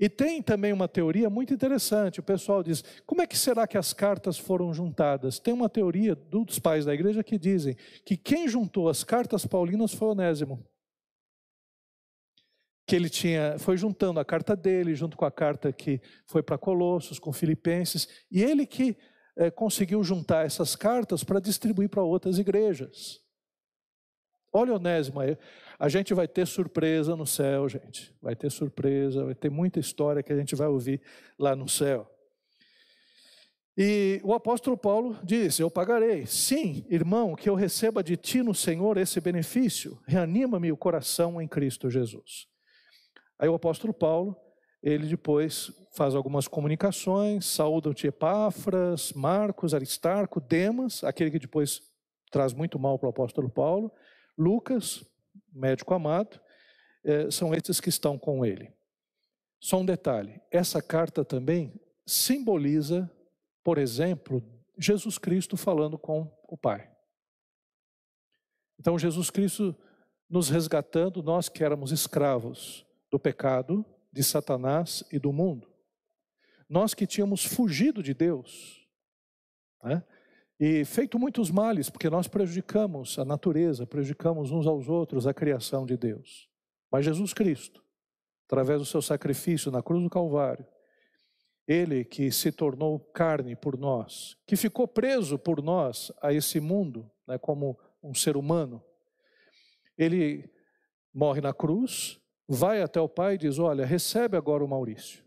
E 0.00 0.08
tem 0.08 0.40
também 0.40 0.72
uma 0.72 0.88
teoria 0.88 1.28
muito 1.28 1.52
interessante. 1.52 2.20
O 2.20 2.22
pessoal 2.22 2.62
diz: 2.62 2.82
como 3.04 3.20
é 3.20 3.26
que 3.26 3.36
será 3.36 3.66
que 3.66 3.76
as 3.76 3.92
cartas 3.92 4.38
foram 4.38 4.72
juntadas? 4.72 5.38
Tem 5.38 5.52
uma 5.52 5.68
teoria 5.68 6.14
dos 6.14 6.58
pais 6.58 6.86
da 6.86 6.94
igreja 6.94 7.22
que 7.22 7.38
dizem 7.38 7.76
que 8.02 8.16
quem 8.16 8.48
juntou 8.48 8.88
as 8.88 9.04
cartas 9.04 9.44
paulinas 9.44 9.92
foi 9.92 10.08
Onésimo. 10.08 10.66
Que 12.86 12.96
ele 12.96 13.10
tinha, 13.10 13.58
foi 13.58 13.76
juntando 13.76 14.18
a 14.18 14.24
carta 14.24 14.56
dele, 14.56 14.94
junto 14.94 15.18
com 15.18 15.26
a 15.26 15.30
carta 15.30 15.70
que 15.70 16.00
foi 16.26 16.42
para 16.42 16.56
Colossos, 16.56 17.18
com 17.18 17.30
Filipenses, 17.30 18.08
e 18.30 18.42
ele 18.42 18.66
que 18.66 18.96
é, 19.36 19.50
conseguiu 19.50 20.02
juntar 20.02 20.46
essas 20.46 20.74
cartas 20.74 21.22
para 21.22 21.38
distribuir 21.38 21.90
para 21.90 22.02
outras 22.02 22.38
igrejas. 22.38 23.20
Olha 24.52 24.74
Onésimo 24.74 25.20
aí. 25.20 25.36
A 25.80 25.88
gente 25.88 26.12
vai 26.12 26.28
ter 26.28 26.46
surpresa 26.46 27.16
no 27.16 27.26
céu, 27.26 27.66
gente. 27.66 28.14
Vai 28.20 28.36
ter 28.36 28.50
surpresa, 28.50 29.24
vai 29.24 29.34
ter 29.34 29.50
muita 29.50 29.80
história 29.80 30.22
que 30.22 30.30
a 30.30 30.36
gente 30.36 30.54
vai 30.54 30.68
ouvir 30.68 31.00
lá 31.38 31.56
no 31.56 31.66
céu. 31.66 32.06
E 33.78 34.20
o 34.22 34.34
apóstolo 34.34 34.76
Paulo 34.76 35.18
diz: 35.24 35.58
Eu 35.58 35.70
pagarei. 35.70 36.26
Sim, 36.26 36.84
irmão, 36.90 37.34
que 37.34 37.48
eu 37.48 37.54
receba 37.54 38.04
de 38.04 38.14
ti 38.14 38.42
no 38.42 38.54
Senhor 38.54 38.98
esse 38.98 39.22
benefício. 39.22 39.98
Reanima-me 40.06 40.70
o 40.70 40.76
coração 40.76 41.40
em 41.40 41.48
Cristo 41.48 41.88
Jesus. 41.88 42.46
Aí 43.38 43.48
o 43.48 43.54
apóstolo 43.54 43.94
Paulo, 43.94 44.36
ele 44.82 45.06
depois 45.06 45.72
faz 45.96 46.14
algumas 46.14 46.46
comunicações, 46.46 47.46
saúda-te 47.46 48.06
Epáfras, 48.06 49.14
Marcos, 49.14 49.72
Aristarco, 49.72 50.42
Demas, 50.42 51.02
aquele 51.02 51.30
que 51.30 51.38
depois 51.38 51.80
traz 52.30 52.52
muito 52.52 52.78
mal 52.78 52.98
para 52.98 53.06
o 53.06 53.10
apóstolo 53.10 53.48
Paulo, 53.48 53.90
Lucas, 54.36 55.09
médico 55.52 55.94
amado, 55.94 56.40
é, 57.04 57.30
são 57.30 57.54
esses 57.54 57.80
que 57.80 57.88
estão 57.88 58.18
com 58.18 58.44
ele. 58.44 58.72
Só 59.60 59.78
um 59.78 59.84
detalhe: 59.84 60.40
essa 60.50 60.82
carta 60.82 61.24
também 61.24 61.80
simboliza, 62.06 63.10
por 63.62 63.78
exemplo, 63.78 64.42
Jesus 64.78 65.18
Cristo 65.18 65.56
falando 65.56 65.98
com 65.98 66.30
o 66.48 66.56
Pai. 66.56 66.90
Então, 68.78 68.98
Jesus 68.98 69.30
Cristo 69.30 69.76
nos 70.28 70.48
resgatando, 70.48 71.22
nós 71.22 71.48
que 71.48 71.62
éramos 71.62 71.92
escravos 71.92 72.86
do 73.10 73.18
pecado, 73.18 73.84
de 74.12 74.22
Satanás 74.22 75.04
e 75.12 75.18
do 75.18 75.32
mundo. 75.32 75.68
Nós 76.68 76.94
que 76.94 77.06
tínhamos 77.06 77.44
fugido 77.44 78.02
de 78.02 78.14
Deus, 78.14 78.86
né? 79.82 80.04
E 80.62 80.84
feito 80.84 81.18
muitos 81.18 81.50
males, 81.50 81.88
porque 81.88 82.10
nós 82.10 82.28
prejudicamos 82.28 83.18
a 83.18 83.24
natureza, 83.24 83.86
prejudicamos 83.86 84.50
uns 84.50 84.66
aos 84.66 84.90
outros 84.90 85.26
a 85.26 85.32
criação 85.32 85.86
de 85.86 85.96
Deus. 85.96 86.50
Mas 86.92 87.06
Jesus 87.06 87.32
Cristo, 87.32 87.82
através 88.44 88.78
do 88.78 88.84
seu 88.84 89.00
sacrifício 89.00 89.72
na 89.72 89.82
cruz 89.82 90.02
do 90.02 90.10
Calvário, 90.10 90.66
ele 91.66 92.04
que 92.04 92.30
se 92.30 92.52
tornou 92.52 93.00
carne 93.00 93.56
por 93.56 93.78
nós, 93.78 94.36
que 94.46 94.54
ficou 94.54 94.86
preso 94.86 95.38
por 95.38 95.62
nós 95.62 96.12
a 96.20 96.30
esse 96.30 96.60
mundo, 96.60 97.10
né, 97.26 97.38
como 97.38 97.78
um 98.02 98.12
ser 98.12 98.36
humano, 98.36 98.84
ele 99.96 100.46
morre 101.14 101.40
na 101.40 101.54
cruz, 101.54 102.20
vai 102.46 102.82
até 102.82 103.00
o 103.00 103.08
Pai 103.08 103.36
e 103.36 103.38
diz: 103.38 103.58
Olha, 103.58 103.86
recebe 103.86 104.36
agora 104.36 104.62
o 104.62 104.68
Maurício. 104.68 105.24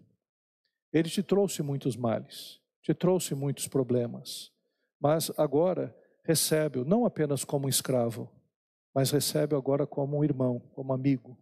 Ele 0.91 1.09
te 1.09 1.23
trouxe 1.23 1.63
muitos 1.63 1.95
males, 1.95 2.61
te 2.83 2.93
trouxe 2.93 3.33
muitos 3.33 3.67
problemas 3.67 4.52
mas 5.03 5.29
agora 5.37 5.93
recebe-o 6.23 6.85
não 6.85 7.05
apenas 7.05 7.43
como 7.43 7.65
um 7.65 7.69
escravo, 7.69 8.31
mas 8.95 9.11
recebe-o 9.11 9.57
agora 9.57 9.85
como 9.85 10.17
um 10.17 10.23
irmão, 10.23 10.61
como 10.73 10.93
amigo. 10.93 11.37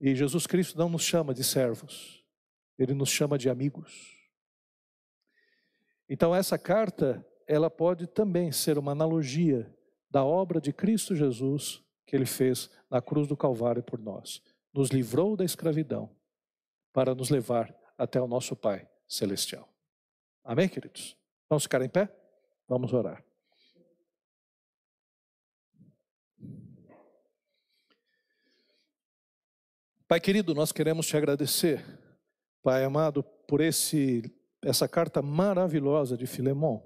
E 0.00 0.12
Jesus 0.12 0.44
Cristo 0.44 0.76
não 0.76 0.88
nos 0.88 1.02
chama 1.02 1.32
de 1.32 1.44
servos, 1.44 2.26
ele 2.76 2.94
nos 2.94 3.10
chama 3.10 3.38
de 3.38 3.48
amigos. 3.48 4.12
Então 6.08 6.34
essa 6.34 6.58
carta, 6.58 7.24
ela 7.46 7.70
pode 7.70 8.08
também 8.08 8.50
ser 8.50 8.76
uma 8.76 8.90
analogia 8.90 9.72
da 10.10 10.24
obra 10.24 10.60
de 10.60 10.72
Cristo 10.72 11.14
Jesus 11.14 11.80
que 12.04 12.16
ele 12.16 12.26
fez 12.26 12.68
na 12.90 13.00
cruz 13.00 13.28
do 13.28 13.36
Calvário 13.36 13.84
por 13.84 14.00
nós. 14.00 14.42
Nos 14.74 14.88
livrou 14.88 15.36
da 15.36 15.44
escravidão 15.44 16.10
para 16.92 17.14
nos 17.14 17.30
levar 17.30 17.72
até 17.96 18.20
o 18.20 18.26
nosso 18.26 18.56
Pai 18.56 18.88
celestial. 19.06 19.72
Amém, 20.42 20.68
queridos? 20.68 21.16
Vamos 21.48 21.62
ficar 21.62 21.82
em 21.82 21.88
pé? 21.88 22.17
Vamos 22.68 22.92
orar. 22.92 23.24
Pai 30.06 30.20
querido, 30.20 30.54
nós 30.54 30.72
queremos 30.72 31.06
te 31.06 31.16
agradecer, 31.16 31.84
Pai 32.62 32.84
amado, 32.84 33.22
por 33.22 33.60
esse 33.60 34.22
essa 34.62 34.88
carta 34.88 35.22
maravilhosa 35.22 36.16
de 36.16 36.26
Filemão. 36.26 36.82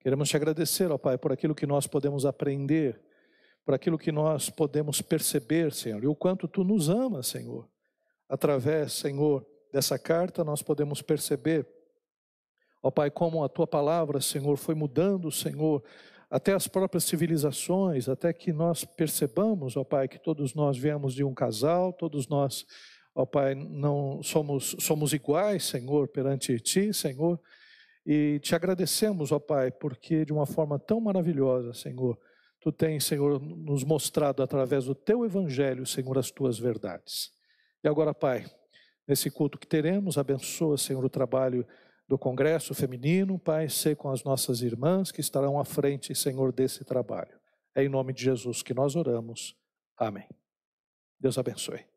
Queremos 0.00 0.28
te 0.28 0.36
agradecer, 0.36 0.90
ó 0.90 0.98
Pai, 0.98 1.18
por 1.18 1.32
aquilo 1.32 1.54
que 1.54 1.66
nós 1.66 1.86
podemos 1.86 2.24
aprender, 2.26 3.00
por 3.64 3.74
aquilo 3.74 3.98
que 3.98 4.12
nós 4.12 4.50
podemos 4.50 5.00
perceber, 5.00 5.72
Senhor, 5.72 6.02
e 6.04 6.06
o 6.06 6.14
quanto 6.14 6.46
tu 6.46 6.62
nos 6.62 6.88
amas, 6.88 7.26
Senhor. 7.28 7.68
Através, 8.28 8.92
Senhor, 8.92 9.46
dessa 9.72 9.98
carta 9.98 10.44
nós 10.44 10.62
podemos 10.62 11.02
perceber 11.02 11.66
Ó 12.82 12.90
Pai, 12.90 13.10
como 13.10 13.44
a 13.44 13.48
tua 13.48 13.66
palavra, 13.66 14.20
Senhor, 14.20 14.56
foi 14.56 14.74
mudando, 14.74 15.30
Senhor, 15.30 15.82
até 16.30 16.54
as 16.54 16.68
próprias 16.68 17.04
civilizações, 17.04 18.08
até 18.08 18.32
que 18.32 18.52
nós 18.52 18.84
percebamos, 18.84 19.76
ó 19.76 19.84
Pai, 19.84 20.08
que 20.08 20.18
todos 20.18 20.54
nós 20.54 20.78
viemos 20.78 21.12
de 21.12 21.24
um 21.24 21.34
casal, 21.34 21.92
todos 21.92 22.28
nós, 22.28 22.64
ó 23.14 23.26
Pai, 23.26 23.54
não 23.54 24.22
somos 24.22 24.76
somos 24.78 25.12
iguais, 25.12 25.64
Senhor, 25.64 26.08
perante 26.08 26.58
ti, 26.60 26.94
Senhor. 26.94 27.38
E 28.06 28.38
te 28.40 28.54
agradecemos, 28.54 29.30
ó 29.30 29.38
Pai, 29.38 29.70
porque 29.70 30.24
de 30.24 30.32
uma 30.32 30.46
forma 30.46 30.78
tão 30.78 31.00
maravilhosa, 31.00 31.74
Senhor, 31.74 32.18
tu 32.60 32.70
tens, 32.70 33.04
Senhor, 33.04 33.40
nos 33.40 33.84
mostrado 33.84 34.42
através 34.42 34.84
do 34.84 34.94
teu 34.94 35.24
evangelho, 35.24 35.84
Senhor, 35.84 36.16
as 36.16 36.30
tuas 36.30 36.58
verdades. 36.58 37.30
E 37.82 37.88
agora, 37.88 38.14
Pai, 38.14 38.46
nesse 39.06 39.30
culto 39.30 39.58
que 39.58 39.66
teremos, 39.66 40.16
abençoa, 40.16 40.78
Senhor, 40.78 41.04
o 41.04 41.10
trabalho 41.10 41.66
do 42.10 42.18
Congresso 42.18 42.74
Feminino, 42.74 43.38
Pai, 43.38 43.68
ser 43.68 43.94
com 43.94 44.10
as 44.10 44.24
nossas 44.24 44.62
irmãs 44.62 45.12
que 45.12 45.20
estarão 45.20 45.60
à 45.60 45.64
frente, 45.64 46.12
Senhor, 46.12 46.52
desse 46.52 46.84
trabalho. 46.84 47.38
É 47.72 47.84
em 47.84 47.88
nome 47.88 48.12
de 48.12 48.24
Jesus 48.24 48.64
que 48.64 48.74
nós 48.74 48.96
oramos. 48.96 49.56
Amém. 49.96 50.28
Deus 51.20 51.38
abençoe. 51.38 51.89